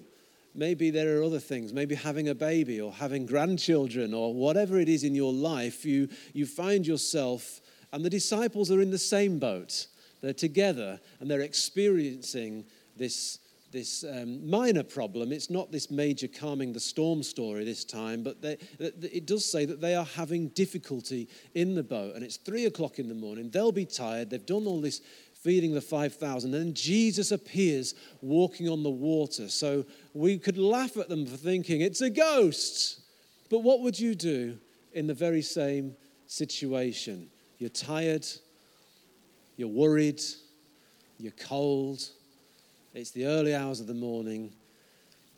Maybe 0.53 0.89
there 0.89 1.19
are 1.19 1.23
other 1.23 1.39
things, 1.39 1.73
maybe 1.73 1.95
having 1.95 2.27
a 2.27 2.35
baby 2.35 2.81
or 2.81 2.91
having 2.91 3.25
grandchildren 3.25 4.13
or 4.13 4.33
whatever 4.33 4.79
it 4.79 4.89
is 4.89 5.03
in 5.03 5.13
your 5.13 5.31
life, 5.31 5.85
you, 5.85 6.09
you 6.33 6.45
find 6.45 6.85
yourself, 6.87 7.61
and 7.93 8.03
the 8.03 8.09
disciples 8.09 8.71
are 8.71 8.81
in 8.81 8.89
the 8.89 8.97
same 8.97 9.37
boat. 9.37 9.87
They're 10.21 10.33
together 10.33 10.99
and 11.19 11.29
they're 11.29 11.41
experiencing 11.41 12.65
this, 12.97 13.39
this 13.71 14.03
um, 14.03 14.49
minor 14.49 14.83
problem. 14.83 15.31
It's 15.31 15.49
not 15.49 15.71
this 15.71 15.91
major 15.91 16.27
calming 16.27 16.73
the 16.73 16.79
storm 16.79 17.23
story 17.23 17.63
this 17.63 17.85
time, 17.85 18.23
but 18.23 18.41
they, 18.41 18.57
it 18.79 19.25
does 19.25 19.49
say 19.49 19.65
that 19.65 19.81
they 19.81 19.95
are 19.95 20.05
having 20.05 20.49
difficulty 20.49 21.27
in 21.55 21.75
the 21.75 21.83
boat. 21.83 22.15
And 22.15 22.23
it's 22.23 22.37
three 22.37 22.65
o'clock 22.65 22.99
in 22.99 23.07
the 23.07 23.15
morning. 23.15 23.49
They'll 23.49 23.71
be 23.71 23.85
tired. 23.85 24.29
They've 24.29 24.45
done 24.45 24.65
all 24.65 24.81
this 24.81 25.01
feeding 25.33 25.73
the 25.73 25.81
5,000. 25.81 26.53
And 26.53 26.67
then 26.67 26.73
Jesus 26.73 27.31
appears 27.31 27.95
walking 28.21 28.67
on 28.67 28.83
the 28.83 28.89
water. 28.89 29.47
So 29.49 29.85
we 30.13 30.37
could 30.37 30.57
laugh 30.57 30.97
at 30.97 31.09
them 31.09 31.25
for 31.25 31.37
thinking 31.37 31.81
it's 31.81 32.01
a 32.01 32.09
ghost. 32.09 33.01
But 33.49 33.59
what 33.59 33.81
would 33.81 33.99
you 33.99 34.15
do 34.15 34.57
in 34.93 35.07
the 35.07 35.13
very 35.13 35.41
same 35.41 35.95
situation? 36.27 37.29
You're 37.57 37.69
tired, 37.69 38.25
you're 39.57 39.67
worried, 39.67 40.21
you're 41.17 41.33
cold, 41.33 42.01
it's 42.99 43.11
the 43.11 43.25
early 43.25 43.55
hours 43.55 43.79
of 43.79 43.87
the 43.87 43.93
morning. 43.93 44.51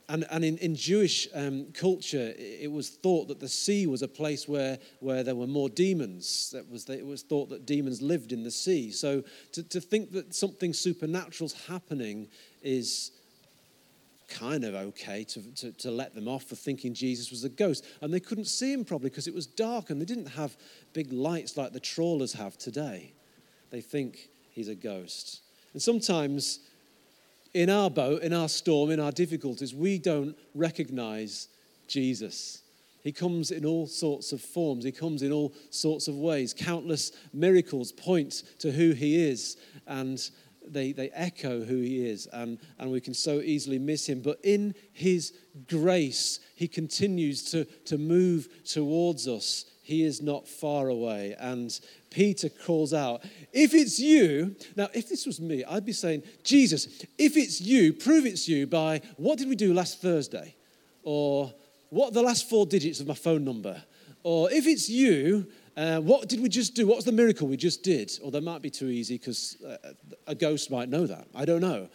And, 0.08 0.26
and 0.30 0.44
in, 0.44 0.58
in 0.58 0.74
Jewish 0.74 1.28
um, 1.32 1.66
culture, 1.72 2.34
it 2.36 2.70
was 2.70 2.90
thought 2.90 3.28
that 3.28 3.38
the 3.38 3.48
sea 3.48 3.86
was 3.86 4.02
a 4.02 4.08
place 4.08 4.48
where, 4.48 4.78
where 4.98 5.22
there 5.22 5.36
were 5.36 5.46
more 5.46 5.68
demons. 5.68 6.50
That 6.50 6.68
was, 6.68 6.88
it 6.90 7.06
was 7.06 7.22
thought 7.22 7.48
that 7.50 7.64
demons 7.64 8.02
lived 8.02 8.32
in 8.32 8.42
the 8.42 8.50
sea. 8.50 8.90
So 8.90 9.22
to, 9.52 9.62
to 9.62 9.80
think 9.80 10.10
that 10.12 10.34
something 10.34 10.72
supernatural's 10.72 11.54
happening 11.66 12.28
is 12.62 13.12
kind 14.28 14.64
of 14.64 14.74
okay 14.74 15.24
to, 15.24 15.54
to, 15.54 15.72
to, 15.72 15.90
let 15.90 16.14
them 16.14 16.26
off 16.26 16.44
for 16.44 16.56
thinking 16.56 16.94
Jesus 16.94 17.30
was 17.30 17.44
a 17.44 17.48
ghost. 17.48 17.86
And 18.00 18.12
they 18.12 18.20
couldn't 18.20 18.46
see 18.46 18.72
him 18.72 18.84
probably 18.84 19.10
because 19.10 19.28
it 19.28 19.34
was 19.34 19.46
dark 19.46 19.90
and 19.90 20.00
they 20.00 20.06
didn't 20.06 20.26
have 20.26 20.56
big 20.94 21.12
lights 21.12 21.56
like 21.56 21.72
the 21.72 21.80
trawlers 21.80 22.32
have 22.32 22.58
today. 22.58 23.12
They 23.70 23.82
think 23.82 24.30
he's 24.50 24.68
a 24.68 24.74
ghost. 24.74 25.42
And 25.74 25.80
sometimes 25.80 26.60
in 27.54 27.68
our 27.70 27.90
boat, 27.90 28.22
in 28.22 28.32
our 28.32 28.48
storm, 28.48 28.90
in 28.90 29.00
our 29.00 29.12
difficulties, 29.12 29.74
we 29.74 29.98
don't 29.98 30.36
recognize 30.54 31.48
Jesus. 31.86 32.62
He 33.02 33.12
comes 33.12 33.50
in 33.50 33.64
all 33.64 33.86
sorts 33.86 34.32
of 34.32 34.40
forms, 34.40 34.84
he 34.84 34.92
comes 34.92 35.22
in 35.22 35.32
all 35.32 35.52
sorts 35.70 36.08
of 36.08 36.16
ways. 36.16 36.54
Countless 36.54 37.12
miracles 37.32 37.92
point 37.92 38.42
to 38.60 38.70
who 38.70 38.92
he 38.92 39.28
is, 39.28 39.56
and 39.86 40.30
they, 40.66 40.92
they 40.92 41.10
echo 41.10 41.64
who 41.64 41.80
he 41.80 42.06
is, 42.06 42.26
and, 42.32 42.58
and 42.78 42.90
we 42.90 43.00
can 43.00 43.14
so 43.14 43.40
easily 43.40 43.78
miss 43.78 44.08
him. 44.08 44.22
But 44.22 44.38
in 44.44 44.74
his 44.92 45.34
grace, 45.68 46.38
he 46.54 46.68
continues 46.68 47.50
to, 47.50 47.64
to 47.64 47.98
move 47.98 48.48
towards 48.64 49.26
us. 49.26 49.66
He 49.82 50.04
is 50.04 50.22
not 50.22 50.46
far 50.46 50.88
away. 50.88 51.34
And 51.38 51.78
Peter 52.10 52.48
calls 52.48 52.94
out, 52.94 53.22
If 53.52 53.74
it's 53.74 53.98
you, 53.98 54.54
now 54.76 54.88
if 54.94 55.08
this 55.08 55.26
was 55.26 55.40
me, 55.40 55.64
I'd 55.64 55.84
be 55.84 55.92
saying, 55.92 56.22
Jesus, 56.44 57.04
if 57.18 57.36
it's 57.36 57.60
you, 57.60 57.92
prove 57.92 58.24
it's 58.24 58.48
you 58.48 58.66
by 58.66 59.02
what 59.16 59.38
did 59.38 59.48
we 59.48 59.56
do 59.56 59.74
last 59.74 60.00
Thursday? 60.00 60.54
Or 61.02 61.52
what 61.90 62.14
the 62.14 62.22
last 62.22 62.48
four 62.48 62.64
digits 62.64 63.00
of 63.00 63.08
my 63.08 63.14
phone 63.14 63.44
number? 63.44 63.82
Or 64.22 64.50
if 64.52 64.68
it's 64.68 64.88
you, 64.88 65.48
uh, 65.76 65.98
what 65.98 66.28
did 66.28 66.40
we 66.40 66.48
just 66.48 66.74
do? 66.74 66.86
What 66.86 66.96
was 66.96 67.04
the 67.04 67.12
miracle 67.12 67.48
we 67.48 67.56
just 67.56 67.82
did? 67.82 68.12
Or 68.22 68.30
that 68.30 68.42
might 68.42 68.62
be 68.62 68.70
too 68.70 68.86
easy 68.86 69.18
because 69.18 69.56
uh, 69.62 69.92
a 70.28 70.34
ghost 70.34 70.70
might 70.70 70.88
know 70.88 71.06
that. 71.06 71.26
I 71.34 71.44
don't 71.44 71.60
know. 71.60 71.88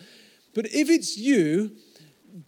But 0.54 0.66
if 0.74 0.90
it's 0.90 1.18
you, 1.18 1.72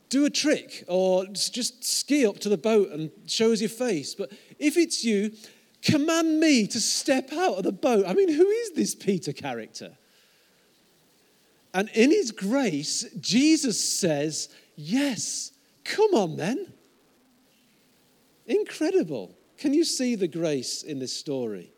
do 0.10 0.26
a 0.26 0.30
trick 0.30 0.84
or 0.88 1.26
just 1.28 1.84
ski 1.84 2.26
up 2.26 2.40
to 2.40 2.50
the 2.50 2.58
boat 2.58 2.90
and 2.90 3.12
show 3.28 3.52
us 3.52 3.62
your 3.62 3.70
face. 3.70 4.16
But 4.16 4.32
if 4.60 4.78
it's 4.78 5.04
you, 5.04 5.32
command 5.82 6.40
me 6.40 6.68
to 6.68 6.80
step 6.80 7.32
out 7.34 7.58
of 7.58 7.64
the 7.64 7.72
boat. 7.72 8.06
I 8.06 8.14
mean, 8.14 8.32
who 8.32 8.48
is 8.48 8.72
this 8.72 8.94
Peter 8.96 9.34
character? 9.34 9.98
And 11.74 11.90
in 11.94 12.12
his 12.12 12.32
grace, 12.32 13.06
Jesus 13.20 13.84
says, 13.84 14.50
Yes, 14.76 15.52
come 15.84 16.14
on 16.14 16.38
then. 16.38 16.74
Incredible. 18.48 19.36
Can 19.58 19.74
you 19.74 19.84
see 19.84 20.16
the 20.16 20.28
grace 20.28 20.84
in 20.84 21.00
this 21.00 21.14
story? 21.14 21.72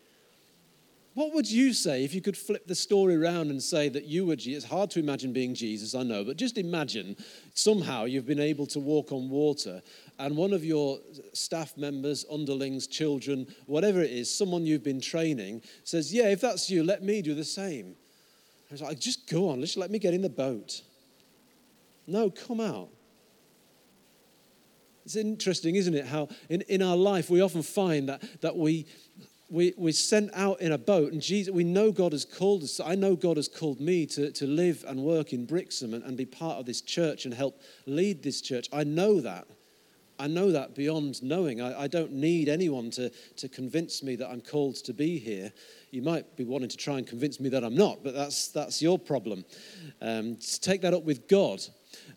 What 1.13 1.33
would 1.33 1.49
you 1.49 1.73
say 1.73 2.05
if 2.05 2.15
you 2.15 2.21
could 2.21 2.37
flip 2.37 2.67
the 2.67 2.75
story 2.75 3.17
around 3.17 3.49
and 3.49 3.61
say 3.61 3.89
that 3.89 4.05
you 4.05 4.25
were 4.25 4.37
Jesus? 4.37 4.63
It's 4.63 4.71
hard 4.71 4.89
to 4.91 4.99
imagine 4.99 5.33
being 5.33 5.53
Jesus, 5.53 5.93
I 5.93 6.03
know, 6.03 6.23
but 6.23 6.37
just 6.37 6.57
imagine 6.57 7.17
somehow 7.53 8.05
you've 8.05 8.25
been 8.25 8.39
able 8.39 8.65
to 8.67 8.79
walk 8.79 9.11
on 9.11 9.29
water 9.29 9.81
and 10.19 10.37
one 10.37 10.53
of 10.53 10.63
your 10.63 10.99
staff 11.33 11.75
members, 11.75 12.25
underlings, 12.31 12.87
children, 12.87 13.45
whatever 13.65 14.01
it 14.01 14.11
is, 14.11 14.33
someone 14.33 14.65
you've 14.65 14.83
been 14.83 15.01
training 15.01 15.61
says, 15.83 16.13
Yeah, 16.13 16.29
if 16.29 16.39
that's 16.39 16.69
you, 16.69 16.83
let 16.83 17.03
me 17.03 17.21
do 17.21 17.35
the 17.35 17.43
same. 17.43 17.95
I 18.69 18.73
was 18.73 18.81
like, 18.81 18.99
Just 18.99 19.29
go 19.29 19.49
on, 19.49 19.59
just 19.59 19.75
let 19.75 19.91
me 19.91 19.99
get 19.99 20.13
in 20.13 20.21
the 20.21 20.29
boat. 20.29 20.81
No, 22.07 22.29
come 22.29 22.61
out. 22.61 22.89
It's 25.03 25.15
interesting, 25.15 25.75
isn't 25.75 25.93
it? 25.93 26.05
How 26.05 26.29
in, 26.49 26.61
in 26.61 26.81
our 26.81 26.95
life 26.95 27.29
we 27.29 27.41
often 27.41 27.63
find 27.63 28.07
that, 28.09 28.23
that 28.41 28.55
we, 28.55 28.85
we, 29.51 29.73
we're 29.77 29.91
sent 29.91 30.31
out 30.33 30.61
in 30.61 30.71
a 30.71 30.77
boat, 30.77 31.11
and 31.11 31.21
Jesus, 31.21 31.53
we 31.53 31.65
know 31.65 31.91
God 31.91 32.13
has 32.13 32.23
called 32.23 32.63
us. 32.63 32.79
I 32.79 32.95
know 32.95 33.17
God 33.17 33.35
has 33.35 33.49
called 33.49 33.81
me 33.81 34.05
to, 34.07 34.31
to 34.31 34.47
live 34.47 34.85
and 34.87 35.01
work 35.03 35.33
in 35.33 35.45
Brixham 35.45 35.93
and, 35.93 36.03
and 36.05 36.15
be 36.15 36.25
part 36.25 36.57
of 36.57 36.65
this 36.65 36.79
church 36.79 37.25
and 37.25 37.33
help 37.33 37.61
lead 37.85 38.23
this 38.23 38.39
church. 38.39 38.69
I 38.71 38.85
know 38.85 39.19
that. 39.19 39.45
I 40.17 40.27
know 40.27 40.51
that 40.51 40.75
beyond 40.75 41.21
knowing. 41.21 41.61
I, 41.61 41.81
I, 41.81 41.87
don't 41.87 42.13
need 42.13 42.47
anyone 42.47 42.91
to, 42.91 43.09
to 43.37 43.49
convince 43.49 44.03
me 44.03 44.15
that 44.17 44.29
I'm 44.29 44.41
called 44.41 44.75
to 44.75 44.93
be 44.93 45.17
here. 45.17 45.51
You 45.89 46.03
might 46.03 46.37
be 46.37 46.43
wanting 46.45 46.69
to 46.69 46.77
try 46.77 46.99
and 46.99 47.07
convince 47.07 47.39
me 47.39 47.49
that 47.49 47.63
I'm 47.63 47.75
not, 47.75 48.03
but 48.03 48.13
that's, 48.13 48.49
that's 48.49 48.81
your 48.81 48.99
problem. 48.99 49.43
Um, 49.99 50.37
take 50.61 50.81
that 50.81 50.93
up 50.93 51.03
with 51.03 51.27
God. 51.27 51.59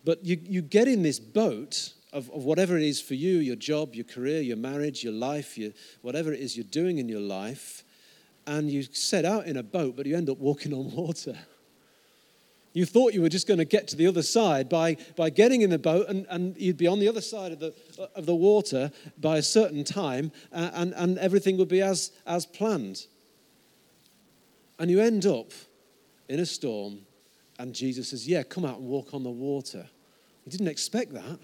But 0.04 0.24
you, 0.24 0.38
you 0.40 0.60
get 0.60 0.86
in 0.86 1.02
this 1.02 1.18
boat 1.18 1.94
of, 2.14 2.30
of 2.30 2.44
whatever 2.44 2.78
it 2.78 2.82
is 2.82 3.00
for 3.00 3.14
you 3.14 3.38
your 3.38 3.56
job, 3.56 3.94
your 3.94 4.04
career, 4.04 4.40
your 4.40 4.56
marriage, 4.56 5.04
your 5.04 5.12
life, 5.12 5.58
your, 5.58 5.72
whatever 6.00 6.32
it 6.32 6.40
is 6.40 6.56
you're 6.56 6.64
doing 6.64 6.96
in 6.98 7.08
your 7.08 7.20
life 7.20 7.84
and 8.46 8.70
you 8.70 8.82
set 8.82 9.24
out 9.24 9.46
in 9.46 9.56
a 9.56 9.62
boat, 9.62 9.96
but 9.96 10.06
you 10.06 10.16
end 10.16 10.30
up 10.30 10.38
walking 10.38 10.72
on 10.72 10.90
water. 10.92 11.36
You 12.72 12.84
thought 12.84 13.14
you 13.14 13.22
were 13.22 13.28
just 13.28 13.46
going 13.46 13.58
to 13.58 13.64
get 13.64 13.86
to 13.88 13.96
the 13.96 14.06
other 14.08 14.22
side 14.22 14.68
by, 14.68 14.96
by 15.16 15.30
getting 15.30 15.62
in 15.62 15.70
the 15.70 15.78
boat, 15.78 16.08
and, 16.08 16.26
and 16.28 16.56
you'd 16.56 16.76
be 16.76 16.88
on 16.88 16.98
the 16.98 17.08
other 17.08 17.20
side 17.20 17.52
of 17.52 17.60
the, 17.60 17.72
of 18.16 18.26
the 18.26 18.34
water 18.34 18.90
by 19.18 19.38
a 19.38 19.42
certain 19.42 19.84
time, 19.84 20.32
and, 20.50 20.92
and 20.94 21.16
everything 21.18 21.56
would 21.58 21.68
be 21.68 21.80
as, 21.80 22.10
as 22.26 22.46
planned. 22.46 23.06
And 24.80 24.90
you 24.90 25.00
end 25.00 25.24
up 25.24 25.52
in 26.28 26.40
a 26.40 26.46
storm, 26.46 27.02
and 27.60 27.72
Jesus 27.72 28.08
says, 28.08 28.26
Yeah, 28.26 28.42
come 28.42 28.64
out 28.64 28.78
and 28.78 28.88
walk 28.88 29.14
on 29.14 29.22
the 29.22 29.30
water. 29.30 29.86
You 30.44 30.50
didn't 30.50 30.68
expect 30.68 31.14
that. 31.14 31.38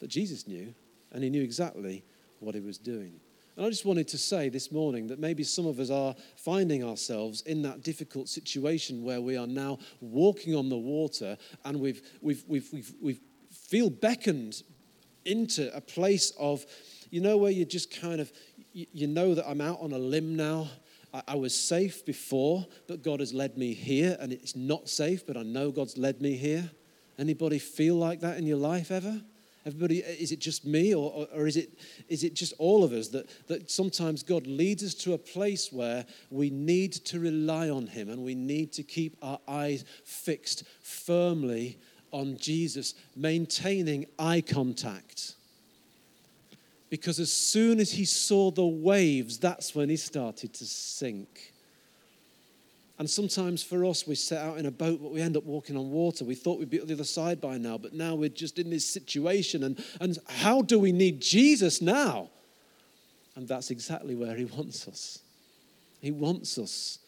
But 0.00 0.08
Jesus 0.08 0.48
knew, 0.48 0.74
and 1.12 1.22
he 1.22 1.30
knew 1.30 1.42
exactly 1.42 2.02
what 2.40 2.54
he 2.54 2.60
was 2.60 2.78
doing. 2.78 3.20
And 3.56 3.66
I 3.66 3.68
just 3.68 3.84
wanted 3.84 4.08
to 4.08 4.18
say 4.18 4.48
this 4.48 4.72
morning 4.72 5.06
that 5.08 5.18
maybe 5.18 5.44
some 5.44 5.66
of 5.66 5.78
us 5.80 5.90
are 5.90 6.14
finding 6.36 6.82
ourselves 6.82 7.42
in 7.42 7.62
that 7.62 7.82
difficult 7.82 8.28
situation 8.28 9.04
where 9.04 9.20
we 9.20 9.36
are 9.36 9.46
now 9.46 9.78
walking 10.00 10.54
on 10.54 10.68
the 10.70 10.78
water 10.78 11.36
and 11.64 11.78
we've, 11.78 12.00
we've, 12.22 12.42
we've, 12.48 12.68
we've, 12.72 12.92
we've 13.02 13.20
feel 13.50 13.90
beckoned 13.90 14.62
into 15.24 15.74
a 15.76 15.80
place 15.80 16.32
of, 16.38 16.64
you 17.10 17.20
know, 17.20 17.36
where 17.36 17.50
you 17.50 17.64
just 17.64 17.94
kind 18.00 18.20
of, 18.20 18.32
you, 18.72 19.06
know 19.06 19.34
that 19.34 19.46
I'm 19.48 19.60
out 19.60 19.80
on 19.80 19.92
a 19.92 19.98
limb 19.98 20.36
now. 20.36 20.68
I, 21.12 21.22
I 21.28 21.34
was 21.34 21.54
safe 21.54 22.06
before, 22.06 22.66
but 22.88 23.02
God 23.02 23.20
has 23.20 23.34
led 23.34 23.58
me 23.58 23.74
here, 23.74 24.16
and 24.20 24.32
it's 24.32 24.56
not 24.56 24.88
safe, 24.88 25.26
but 25.26 25.36
I 25.36 25.42
know 25.42 25.70
God's 25.70 25.98
led 25.98 26.22
me 26.22 26.36
here. 26.36 26.70
Anybody 27.18 27.58
feel 27.58 27.96
like 27.96 28.20
that 28.20 28.38
in 28.38 28.46
your 28.46 28.56
life 28.56 28.90
ever? 28.90 29.20
Everybody, 29.66 30.02
uh, 30.02 30.08
is 30.08 30.32
it 30.32 30.38
just 30.38 30.64
me 30.64 30.94
or, 30.94 31.28
or, 31.34 31.46
is, 31.46 31.56
it, 31.56 31.78
is 32.08 32.24
it 32.24 32.34
just 32.34 32.54
all 32.58 32.82
of 32.82 32.92
us 32.92 33.08
that, 33.08 33.28
that 33.48 33.70
sometimes 33.70 34.22
God 34.22 34.46
leads 34.46 34.82
us 34.82 34.94
to 34.94 35.12
a 35.12 35.18
place 35.18 35.70
where 35.70 36.06
we 36.30 36.50
need 36.50 36.92
to 36.92 37.20
rely 37.20 37.68
on 37.68 37.86
Him 37.86 38.08
and 38.08 38.22
we 38.22 38.34
need 38.34 38.72
to 38.72 38.82
keep 38.82 39.16
our 39.22 39.38
eyes 39.46 39.84
fixed 40.04 40.64
firmly 40.82 41.78
on 42.10 42.38
Jesus, 42.38 42.94
maintaining 43.14 44.06
eye 44.18 44.40
contact? 44.40 45.34
Because 46.88 47.20
as 47.20 47.32
soon 47.32 47.78
as 47.78 47.92
he 47.92 48.04
saw 48.04 48.50
the 48.50 48.66
waves, 48.66 49.38
that's 49.38 49.74
when 49.74 49.88
he 49.88 49.96
started 49.96 50.52
to 50.54 50.66
sink. 50.66 51.52
And 53.00 53.08
sometimes 53.08 53.62
for 53.62 53.86
us, 53.86 54.06
we 54.06 54.14
set 54.14 54.44
out 54.44 54.58
in 54.58 54.66
a 54.66 54.70
boat, 54.70 55.00
but 55.02 55.10
we 55.10 55.22
end 55.22 55.34
up 55.34 55.44
walking 55.44 55.74
on 55.74 55.90
water. 55.90 56.22
We 56.22 56.34
thought 56.34 56.58
we'd 56.58 56.68
be 56.68 56.76
at 56.76 56.86
the 56.86 56.92
other 56.92 57.02
side 57.02 57.40
by 57.40 57.56
now, 57.56 57.78
but 57.78 57.94
now 57.94 58.14
we're 58.14 58.28
just 58.28 58.58
in 58.58 58.68
this 58.68 58.84
situation. 58.84 59.64
And, 59.64 59.82
and 60.02 60.18
how 60.28 60.60
do 60.60 60.78
we 60.78 60.92
need 60.92 61.22
Jesus 61.22 61.80
now? 61.80 62.28
And 63.36 63.48
that's 63.48 63.70
exactly 63.70 64.14
where 64.14 64.36
he 64.36 64.44
wants 64.44 64.86
us. 64.86 65.20
He 66.02 66.10
wants 66.10 66.58
us 66.58 66.98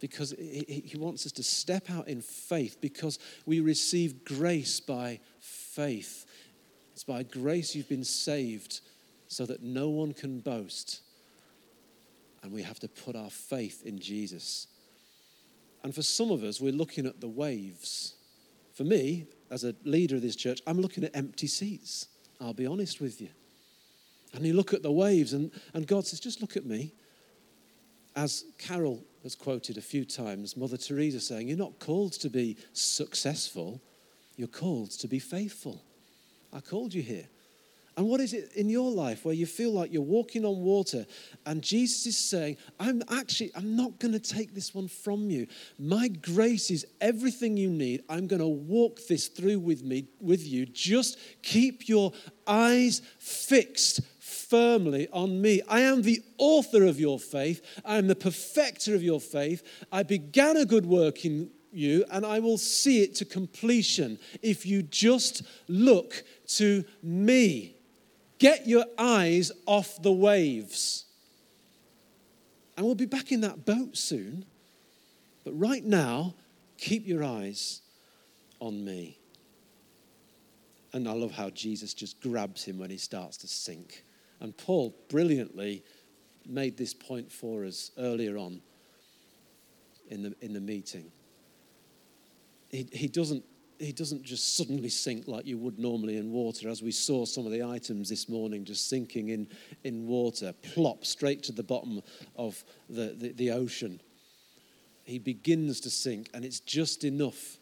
because 0.00 0.30
he, 0.38 0.82
he 0.86 0.96
wants 0.96 1.26
us 1.26 1.32
to 1.32 1.42
step 1.42 1.90
out 1.90 2.08
in 2.08 2.22
faith 2.22 2.78
because 2.80 3.18
we 3.44 3.60
receive 3.60 4.24
grace 4.24 4.80
by 4.80 5.20
faith. 5.40 6.24
It's 6.94 7.04
by 7.04 7.22
grace 7.22 7.76
you've 7.76 7.86
been 7.86 8.02
saved 8.02 8.80
so 9.28 9.44
that 9.44 9.62
no 9.62 9.90
one 9.90 10.14
can 10.14 10.40
boast. 10.40 11.02
And 12.42 12.50
we 12.50 12.62
have 12.62 12.80
to 12.80 12.88
put 12.88 13.14
our 13.14 13.30
faith 13.30 13.82
in 13.84 13.98
Jesus. 13.98 14.68
And 15.84 15.94
for 15.94 16.02
some 16.02 16.30
of 16.30 16.42
us, 16.44 16.60
we're 16.60 16.72
looking 16.72 17.06
at 17.06 17.20
the 17.20 17.28
waves. 17.28 18.14
For 18.74 18.84
me, 18.84 19.26
as 19.50 19.64
a 19.64 19.74
leader 19.84 20.16
of 20.16 20.22
this 20.22 20.36
church, 20.36 20.60
I'm 20.66 20.80
looking 20.80 21.04
at 21.04 21.14
empty 21.14 21.46
seats. 21.46 22.08
I'll 22.40 22.54
be 22.54 22.66
honest 22.66 23.00
with 23.00 23.20
you. 23.20 23.28
And 24.34 24.46
you 24.46 24.54
look 24.54 24.72
at 24.72 24.82
the 24.82 24.92
waves, 24.92 25.32
and, 25.32 25.50
and 25.74 25.86
God 25.86 26.06
says, 26.06 26.20
just 26.20 26.40
look 26.40 26.56
at 26.56 26.64
me. 26.64 26.92
As 28.16 28.44
Carol 28.58 29.04
has 29.22 29.34
quoted 29.34 29.78
a 29.78 29.82
few 29.82 30.04
times, 30.04 30.56
Mother 30.56 30.76
Teresa 30.76 31.20
saying, 31.20 31.48
You're 31.48 31.56
not 31.56 31.78
called 31.78 32.12
to 32.14 32.28
be 32.28 32.56
successful, 32.72 33.80
you're 34.36 34.48
called 34.48 34.90
to 34.90 35.08
be 35.08 35.18
faithful. 35.18 35.82
I 36.52 36.60
called 36.60 36.92
you 36.92 37.02
here. 37.02 37.28
And 37.96 38.08
what 38.08 38.20
is 38.20 38.32
it 38.32 38.52
in 38.54 38.70
your 38.70 38.90
life 38.90 39.24
where 39.24 39.34
you 39.34 39.44
feel 39.44 39.72
like 39.72 39.92
you're 39.92 40.02
walking 40.02 40.46
on 40.46 40.62
water 40.62 41.04
and 41.44 41.62
Jesus 41.62 42.06
is 42.06 42.16
saying, 42.16 42.56
I'm 42.80 43.02
actually, 43.10 43.50
I'm 43.54 43.76
not 43.76 43.98
going 43.98 44.12
to 44.12 44.18
take 44.18 44.54
this 44.54 44.74
one 44.74 44.88
from 44.88 45.28
you. 45.28 45.46
My 45.78 46.08
grace 46.08 46.70
is 46.70 46.86
everything 47.02 47.56
you 47.56 47.68
need. 47.68 48.02
I'm 48.08 48.26
going 48.26 48.40
to 48.40 48.46
walk 48.46 49.00
this 49.08 49.28
through 49.28 49.58
with 49.58 49.82
me, 49.82 50.06
with 50.20 50.46
you. 50.46 50.64
Just 50.64 51.18
keep 51.42 51.86
your 51.86 52.12
eyes 52.46 53.02
fixed 53.18 54.00
firmly 54.20 55.08
on 55.12 55.42
me. 55.42 55.60
I 55.68 55.80
am 55.80 56.00
the 56.00 56.22
author 56.38 56.84
of 56.84 56.98
your 56.98 57.18
faith. 57.18 57.60
I 57.84 57.98
am 57.98 58.06
the 58.06 58.16
perfecter 58.16 58.94
of 58.94 59.02
your 59.02 59.20
faith. 59.20 59.62
I 59.92 60.02
began 60.02 60.56
a 60.56 60.64
good 60.64 60.86
work 60.86 61.26
in 61.26 61.50
you 61.72 62.04
and 62.10 62.24
I 62.24 62.38
will 62.38 62.58
see 62.58 63.02
it 63.02 63.14
to 63.16 63.24
completion 63.24 64.18
if 64.42 64.64
you 64.64 64.82
just 64.82 65.42
look 65.68 66.24
to 66.48 66.84
me. 67.02 67.76
Get 68.42 68.66
your 68.66 68.86
eyes 68.98 69.52
off 69.66 70.02
the 70.02 70.10
waves. 70.10 71.04
And 72.76 72.84
we'll 72.84 72.96
be 72.96 73.06
back 73.06 73.30
in 73.30 73.42
that 73.42 73.64
boat 73.64 73.96
soon. 73.96 74.44
But 75.44 75.52
right 75.52 75.84
now, 75.84 76.34
keep 76.76 77.06
your 77.06 77.22
eyes 77.22 77.82
on 78.58 78.84
me. 78.84 79.16
And 80.92 81.08
I 81.08 81.12
love 81.12 81.30
how 81.30 81.50
Jesus 81.50 81.94
just 81.94 82.20
grabs 82.20 82.64
him 82.64 82.80
when 82.80 82.90
he 82.90 82.96
starts 82.96 83.36
to 83.38 83.46
sink. 83.46 84.02
And 84.40 84.56
Paul 84.56 84.92
brilliantly 85.08 85.84
made 86.44 86.76
this 86.76 86.92
point 86.94 87.30
for 87.30 87.64
us 87.64 87.92
earlier 87.96 88.36
on 88.38 88.60
in 90.08 90.24
the, 90.24 90.34
in 90.40 90.52
the 90.52 90.60
meeting. 90.60 91.12
He, 92.70 92.88
he 92.90 93.06
doesn't 93.06 93.44
he 93.82 93.92
doesn't 93.92 94.22
just 94.22 94.56
suddenly 94.56 94.88
sink 94.88 95.26
like 95.26 95.46
you 95.46 95.58
would 95.58 95.78
normally 95.78 96.16
in 96.16 96.30
water, 96.30 96.68
as 96.68 96.82
we 96.82 96.92
saw 96.92 97.24
some 97.24 97.46
of 97.46 97.52
the 97.52 97.64
items 97.64 98.08
this 98.08 98.28
morning 98.28 98.64
just 98.64 98.88
sinking 98.88 99.30
in, 99.30 99.48
in 99.82 100.06
water, 100.06 100.52
plop 100.74 101.04
straight 101.04 101.42
to 101.44 101.52
the 101.52 101.62
bottom 101.62 102.00
of 102.36 102.62
the, 102.88 103.14
the, 103.18 103.32
the 103.32 103.50
ocean. 103.50 104.00
He 105.04 105.18
begins 105.18 105.80
to 105.80 105.90
sink, 105.90 106.30
and 106.32 106.44
it's 106.44 106.60
just 106.60 107.02
enough 107.02 107.56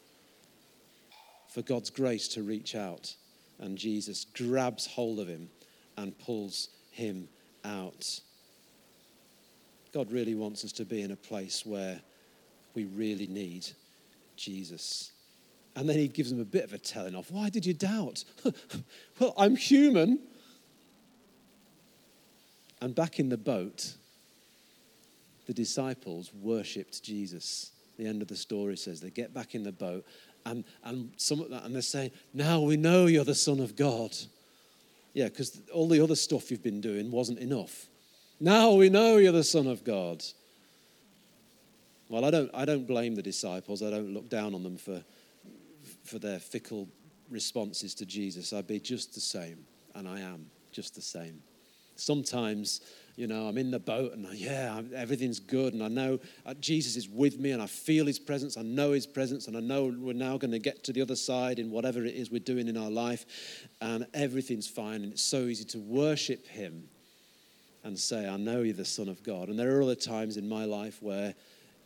for 1.48 1.62
God's 1.62 1.90
grace 1.90 2.28
to 2.28 2.42
reach 2.42 2.74
out. 2.74 3.14
And 3.58 3.78
Jesus 3.78 4.26
grabs 4.34 4.86
hold 4.86 5.20
of 5.20 5.28
him 5.28 5.48
and 5.96 6.18
pulls 6.18 6.68
him 6.90 7.28
out. 7.64 8.20
God 9.92 10.12
really 10.12 10.34
wants 10.34 10.64
us 10.64 10.72
to 10.72 10.84
be 10.84 11.02
in 11.02 11.10
a 11.10 11.16
place 11.16 11.64
where 11.64 12.00
we 12.74 12.84
really 12.84 13.26
need 13.26 13.66
Jesus. 14.36 15.12
And 15.76 15.88
then 15.88 15.96
he 15.96 16.08
gives 16.08 16.30
them 16.30 16.40
a 16.40 16.44
bit 16.44 16.64
of 16.64 16.72
a 16.72 16.78
telling 16.78 17.14
off. 17.14 17.30
Why 17.30 17.48
did 17.48 17.64
you 17.64 17.74
doubt? 17.74 18.24
well, 19.18 19.34
I'm 19.38 19.56
human. 19.56 20.18
And 22.80 22.94
back 22.94 23.20
in 23.20 23.28
the 23.28 23.36
boat, 23.36 23.94
the 25.46 25.52
disciples 25.52 26.32
worshipped 26.34 27.02
Jesus. 27.02 27.72
The 27.98 28.06
end 28.06 28.22
of 28.22 28.28
the 28.28 28.36
story 28.36 28.76
says 28.76 29.00
they 29.00 29.10
get 29.10 29.34
back 29.34 29.54
in 29.54 29.62
the 29.62 29.72
boat 29.72 30.04
and, 30.46 30.64
and, 30.84 31.12
some, 31.16 31.46
and 31.52 31.74
they're 31.74 31.82
saying, 31.82 32.12
Now 32.32 32.60
we 32.60 32.76
know 32.76 33.06
you're 33.06 33.24
the 33.24 33.34
Son 33.34 33.60
of 33.60 33.76
God. 33.76 34.16
Yeah, 35.12 35.24
because 35.24 35.60
all 35.72 35.88
the 35.88 36.00
other 36.00 36.14
stuff 36.14 36.50
you've 36.50 36.62
been 36.62 36.80
doing 36.80 37.10
wasn't 37.10 37.40
enough. 37.40 37.86
Now 38.38 38.72
we 38.72 38.88
know 38.88 39.16
you're 39.16 39.32
the 39.32 39.44
Son 39.44 39.66
of 39.66 39.84
God. 39.84 40.24
Well, 42.08 42.24
I 42.24 42.30
don't, 42.30 42.50
I 42.54 42.64
don't 42.64 42.86
blame 42.86 43.14
the 43.14 43.22
disciples. 43.22 43.82
I 43.82 43.90
don't 43.90 44.14
look 44.14 44.28
down 44.28 44.54
on 44.54 44.62
them 44.62 44.76
for 44.76 45.02
for 46.04 46.18
their 46.18 46.38
fickle 46.38 46.88
responses 47.30 47.94
to 47.94 48.06
Jesus. 48.06 48.52
I'd 48.52 48.66
be 48.66 48.80
just 48.80 49.14
the 49.14 49.20
same, 49.20 49.64
and 49.94 50.08
I 50.08 50.20
am 50.20 50.46
just 50.72 50.94
the 50.94 51.02
same. 51.02 51.42
Sometimes, 51.96 52.80
you 53.16 53.26
know, 53.26 53.46
I'm 53.46 53.58
in 53.58 53.70
the 53.70 53.78
boat 53.78 54.14
and 54.14 54.26
yeah, 54.32 54.80
everything's 54.94 55.38
good, 55.38 55.74
and 55.74 55.82
I 55.82 55.88
know 55.88 56.18
uh, 56.46 56.54
Jesus 56.54 56.96
is 56.96 57.08
with 57.08 57.38
me, 57.38 57.50
and 57.50 57.60
I 57.60 57.66
feel 57.66 58.06
his 58.06 58.18
presence, 58.18 58.56
I 58.56 58.62
know 58.62 58.92
his 58.92 59.06
presence, 59.06 59.48
and 59.48 59.56
I 59.56 59.60
know 59.60 59.94
we're 59.96 60.14
now 60.14 60.38
going 60.38 60.52
to 60.52 60.58
get 60.58 60.82
to 60.84 60.92
the 60.92 61.02
other 61.02 61.16
side 61.16 61.58
in 61.58 61.70
whatever 61.70 62.04
it 62.04 62.14
is 62.14 62.30
we're 62.30 62.40
doing 62.40 62.68
in 62.68 62.76
our 62.76 62.90
life, 62.90 63.26
and 63.80 64.06
everything's 64.14 64.66
fine, 64.66 65.02
and 65.02 65.12
it's 65.12 65.22
so 65.22 65.42
easy 65.42 65.64
to 65.64 65.78
worship 65.78 66.46
him 66.46 66.88
and 67.84 67.98
say, 67.98 68.28
I 68.28 68.36
know 68.36 68.62
you're 68.62 68.74
the 68.74 68.84
Son 68.84 69.08
of 69.08 69.22
God. 69.22 69.48
And 69.48 69.58
there 69.58 69.76
are 69.78 69.82
other 69.82 69.94
times 69.94 70.36
in 70.36 70.48
my 70.48 70.64
life 70.64 71.02
where 71.02 71.34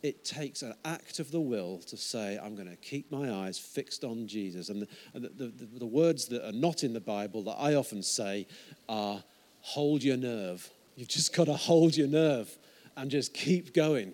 it 0.04 0.22
takes 0.22 0.60
an 0.60 0.74
act 0.84 1.18
of 1.18 1.30
the 1.30 1.40
will 1.40 1.78
to 1.78 1.96
say, 1.96 2.38
I'm 2.38 2.54
going 2.54 2.68
to 2.68 2.76
keep 2.76 3.10
my 3.10 3.32
eyes 3.32 3.58
fixed 3.58 4.04
on 4.04 4.28
Jesus. 4.28 4.68
And, 4.68 4.82
the, 4.82 4.88
and 5.14 5.24
the, 5.24 5.46
the, 5.46 5.78
the, 5.78 5.86
words 5.86 6.26
that 6.26 6.46
are 6.46 6.52
not 6.52 6.84
in 6.84 6.92
the 6.92 7.00
Bible 7.00 7.42
that 7.44 7.56
I 7.58 7.74
often 7.74 8.02
say 8.02 8.46
are, 8.86 9.24
hold 9.62 10.04
your 10.04 10.18
nerve. 10.18 10.68
You've 10.94 11.08
just 11.08 11.34
got 11.36 11.46
to 11.46 11.54
hold 11.54 11.96
your 11.96 12.06
nerve 12.06 12.54
and 12.98 13.10
just 13.10 13.32
keep 13.32 13.72
going. 13.72 14.12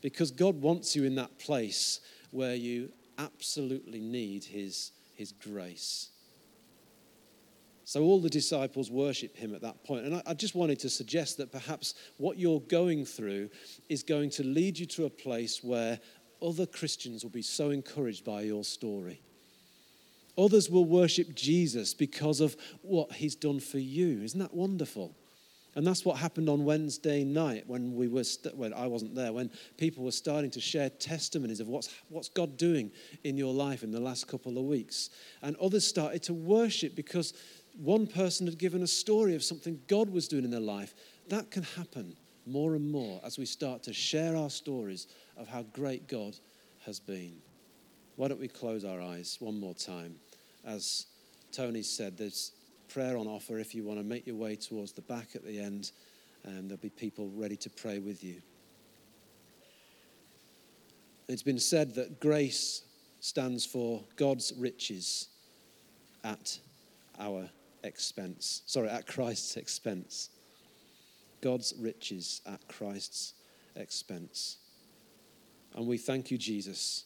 Because 0.00 0.30
God 0.30 0.62
wants 0.62 0.96
you 0.96 1.04
in 1.04 1.16
that 1.16 1.38
place 1.38 2.00
where 2.30 2.54
you 2.54 2.88
absolutely 3.18 4.00
need 4.00 4.44
His, 4.44 4.90
his 5.16 5.32
grace. 5.32 6.08
So 7.90 8.04
all 8.04 8.20
the 8.20 8.30
disciples 8.30 8.88
worship 8.88 9.36
him 9.36 9.52
at 9.52 9.62
that 9.62 9.82
point. 9.82 10.06
And 10.06 10.14
I, 10.14 10.22
I, 10.24 10.34
just 10.34 10.54
wanted 10.54 10.78
to 10.78 10.88
suggest 10.88 11.38
that 11.38 11.50
perhaps 11.50 11.94
what 12.18 12.38
you're 12.38 12.60
going 12.60 13.04
through 13.04 13.50
is 13.88 14.04
going 14.04 14.30
to 14.30 14.44
lead 14.44 14.78
you 14.78 14.86
to 14.86 15.06
a 15.06 15.10
place 15.10 15.64
where 15.64 15.98
other 16.40 16.66
Christians 16.66 17.24
will 17.24 17.32
be 17.32 17.42
so 17.42 17.70
encouraged 17.70 18.24
by 18.24 18.42
your 18.42 18.62
story. 18.62 19.20
Others 20.38 20.70
will 20.70 20.84
worship 20.84 21.34
Jesus 21.34 21.92
because 21.92 22.40
of 22.40 22.54
what 22.82 23.10
he's 23.10 23.34
done 23.34 23.58
for 23.58 23.80
you. 23.80 24.22
Isn't 24.22 24.38
that 24.38 24.54
wonderful? 24.54 25.16
And 25.76 25.86
that's 25.86 26.04
what 26.04 26.16
happened 26.16 26.48
on 26.48 26.64
Wednesday 26.64 27.22
night 27.22 27.64
when 27.66 27.94
we 27.94 28.08
were, 28.08 28.24
st- 28.24 28.56
when 28.56 28.74
I 28.74 28.86
wasn't 28.86 29.14
there, 29.14 29.32
when 29.32 29.50
people 29.78 30.04
were 30.04 30.10
starting 30.10 30.50
to 30.52 30.60
share 30.60 30.90
testimonies 30.90 31.60
of 31.60 31.68
what's, 31.68 31.88
what's 32.08 32.28
God 32.28 32.56
doing 32.56 32.90
in 33.22 33.36
your 33.36 33.54
life 33.54 33.84
in 33.84 33.92
the 33.92 34.00
last 34.00 34.26
couple 34.26 34.58
of 34.58 34.64
weeks. 34.64 35.10
And 35.42 35.56
others 35.56 35.86
started 35.86 36.22
to 36.24 36.34
worship 36.34 36.96
because 36.96 37.34
one 37.76 38.06
person 38.06 38.46
had 38.46 38.58
given 38.58 38.82
a 38.82 38.86
story 38.86 39.34
of 39.34 39.42
something 39.42 39.80
God 39.86 40.10
was 40.10 40.28
doing 40.28 40.44
in 40.44 40.50
their 40.50 40.60
life. 40.60 40.94
That 41.28 41.50
can 41.50 41.62
happen 41.62 42.16
more 42.46 42.74
and 42.74 42.90
more 42.90 43.20
as 43.24 43.38
we 43.38 43.46
start 43.46 43.82
to 43.84 43.92
share 43.92 44.36
our 44.36 44.50
stories 44.50 45.06
of 45.36 45.48
how 45.48 45.62
great 45.72 46.08
God 46.08 46.36
has 46.84 46.98
been. 46.98 47.36
Why 48.16 48.28
don't 48.28 48.40
we 48.40 48.48
close 48.48 48.84
our 48.84 49.00
eyes 49.00 49.36
one 49.40 49.58
more 49.58 49.74
time? 49.74 50.16
As 50.64 51.06
Tony 51.52 51.82
said, 51.82 52.18
there's 52.18 52.52
prayer 52.88 53.16
on 53.16 53.26
offer 53.26 53.58
if 53.58 53.74
you 53.74 53.84
want 53.84 53.98
to 53.98 54.04
make 54.04 54.26
your 54.26 54.36
way 54.36 54.56
towards 54.56 54.92
the 54.92 55.02
back 55.02 55.28
at 55.34 55.44
the 55.44 55.58
end, 55.58 55.92
and 56.44 56.68
there'll 56.68 56.82
be 56.82 56.90
people 56.90 57.30
ready 57.34 57.56
to 57.56 57.70
pray 57.70 57.98
with 57.98 58.24
you. 58.24 58.42
It's 61.28 61.42
been 61.42 61.60
said 61.60 61.94
that 61.94 62.20
grace 62.20 62.82
stands 63.20 63.64
for 63.64 64.02
God's 64.16 64.52
riches 64.58 65.28
at 66.24 66.58
our 67.18 67.48
expense. 67.84 68.62
Sorry, 68.66 68.88
at 68.88 69.06
Christ's 69.06 69.56
expense. 69.56 70.30
God's 71.40 71.74
riches 71.78 72.42
at 72.46 72.66
Christ's 72.68 73.34
expense. 73.76 74.58
And 75.74 75.86
we 75.86 75.96
thank 75.96 76.30
you, 76.30 76.38
Jesus, 76.38 77.04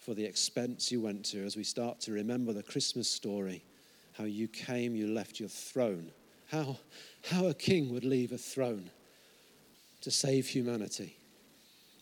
for 0.00 0.14
the 0.14 0.24
expense 0.24 0.90
you 0.90 1.00
went 1.00 1.24
to 1.26 1.44
as 1.44 1.56
we 1.56 1.64
start 1.64 2.00
to 2.00 2.12
remember 2.12 2.52
the 2.52 2.62
Christmas 2.62 3.10
story 3.10 3.62
how 4.18 4.24
you 4.24 4.48
came, 4.48 4.96
you 4.96 5.06
left 5.06 5.38
your 5.38 5.48
throne, 5.48 6.10
how, 6.50 6.76
how 7.30 7.46
a 7.46 7.54
king 7.54 7.92
would 7.92 8.04
leave 8.04 8.32
a 8.32 8.38
throne 8.38 8.90
to 10.00 10.10
save 10.10 10.48
humanity. 10.48 11.16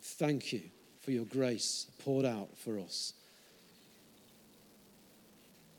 Thank 0.01 0.51
you 0.53 0.63
for 1.03 1.11
your 1.11 1.27
grace 1.27 1.89
poured 2.03 2.25
out 2.25 2.57
for 2.57 2.79
us. 2.79 3.13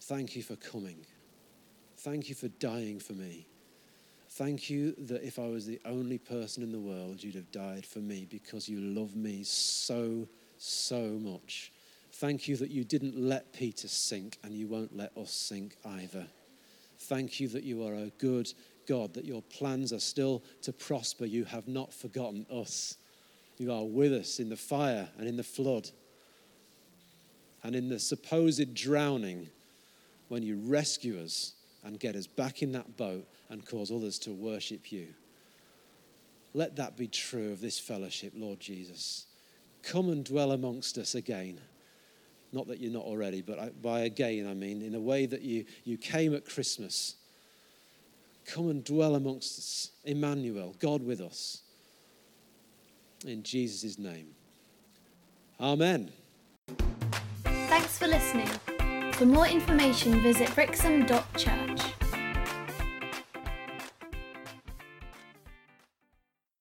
Thank 0.02 0.36
you 0.36 0.44
for 0.44 0.56
coming. 0.58 0.98
Thank 2.10 2.30
you 2.30 2.36
for 2.36 2.48
dying 2.48 3.00
for 3.00 3.12
me. 3.12 3.46
Thank 4.30 4.70
you 4.70 4.96
that 4.98 5.28
if 5.28 5.38
I 5.38 5.48
was 5.50 5.66
the 5.66 5.82
only 5.84 6.18
person 6.18 6.64
in 6.64 6.72
the 6.72 6.80
world, 6.80 7.22
you'd 7.22 7.36
have 7.36 7.52
died 7.52 7.86
for 7.86 8.00
me 8.00 8.26
because 8.30 8.70
you 8.70 8.80
love 8.80 9.14
me 9.18 9.44
so, 9.44 10.26
so 10.58 11.02
much. 11.20 11.74
Thank 12.14 12.48
you 12.48 12.56
that 12.56 12.72
you 12.72 12.86
didn't 12.86 13.18
let 13.18 13.52
Peter 13.52 13.90
sink 13.90 14.38
and 14.46 14.54
you 14.54 14.68
won't 14.68 14.96
let 14.96 15.18
us 15.18 15.34
sink 15.34 15.76
either. 15.84 16.26
Thank 16.98 17.42
you 17.42 17.50
that 17.50 17.66
you 17.66 17.86
are 17.86 17.96
a 17.96 18.12
good 18.20 18.54
God, 18.88 19.14
that 19.14 19.26
your 19.26 19.42
plans 19.42 19.92
are 19.92 20.00
still 20.00 20.42
to 20.62 20.72
prosper. 20.72 21.26
You 21.26 21.44
have 21.44 21.68
not 21.68 21.94
forgotten 21.94 22.46
us. 22.50 22.96
You 23.58 23.74
are 23.74 23.84
with 23.84 24.14
us 24.14 24.40
in 24.40 24.48
the 24.48 24.56
fire 24.56 25.10
and 25.18 25.28
in 25.28 25.36
the 25.36 25.44
flood 25.44 25.90
and 27.64 27.76
in 27.76 27.90
the 27.90 28.00
supposed 28.00 28.74
drowning 28.74 29.50
when 30.30 30.42
you 30.42 30.56
rescue 30.56 31.22
us 31.22 31.52
and 31.84 32.00
get 32.00 32.16
us 32.16 32.28
back 32.28 32.62
in 32.62 32.72
that 32.74 32.98
boat 32.98 33.28
and 33.50 33.66
cause 33.66 33.92
others 33.92 34.20
to 34.20 34.32
worship 34.32 34.92
you. 34.92 35.08
Let 36.54 36.76
that 36.78 36.98
be 36.98 37.08
true 37.08 37.52
of 37.52 37.62
this 37.62 37.80
fellowship, 37.80 38.34
Lord 38.36 38.60
Jesus. 38.60 39.26
Come 39.84 40.10
and 40.10 40.26
dwell 40.26 40.52
amongst 40.52 40.98
us 40.98 41.16
again. 41.16 41.62
Not 42.52 42.68
that 42.68 42.80
you're 42.80 42.92
not 42.92 43.04
already, 43.04 43.42
but 43.42 43.82
by 43.82 44.02
again, 44.02 44.48
I 44.48 44.54
mean, 44.54 44.82
in 44.82 44.96
a 44.96 45.00
way 45.00 45.26
that 45.26 45.42
you, 45.42 45.66
you 45.84 45.98
came 45.98 46.34
at 46.34 46.46
Christmas. 46.46 47.16
Come 48.46 48.70
and 48.70 48.84
dwell 48.84 49.16
amongst 49.16 49.60
us. 49.60 49.92
Emmanuel, 50.06 50.76
God 50.80 51.04
with 51.04 51.22
us. 51.22 51.62
In 53.26 53.44
Jesus' 53.44 53.98
name. 53.98 54.30
Amen. 55.60 56.12
Thanks 57.46 57.98
for 57.98 58.08
listening. 58.08 58.50
For 59.18 59.26
more 59.26 59.48
information, 59.48 60.22
visit 60.22 60.54
brixham.church. 60.54 61.97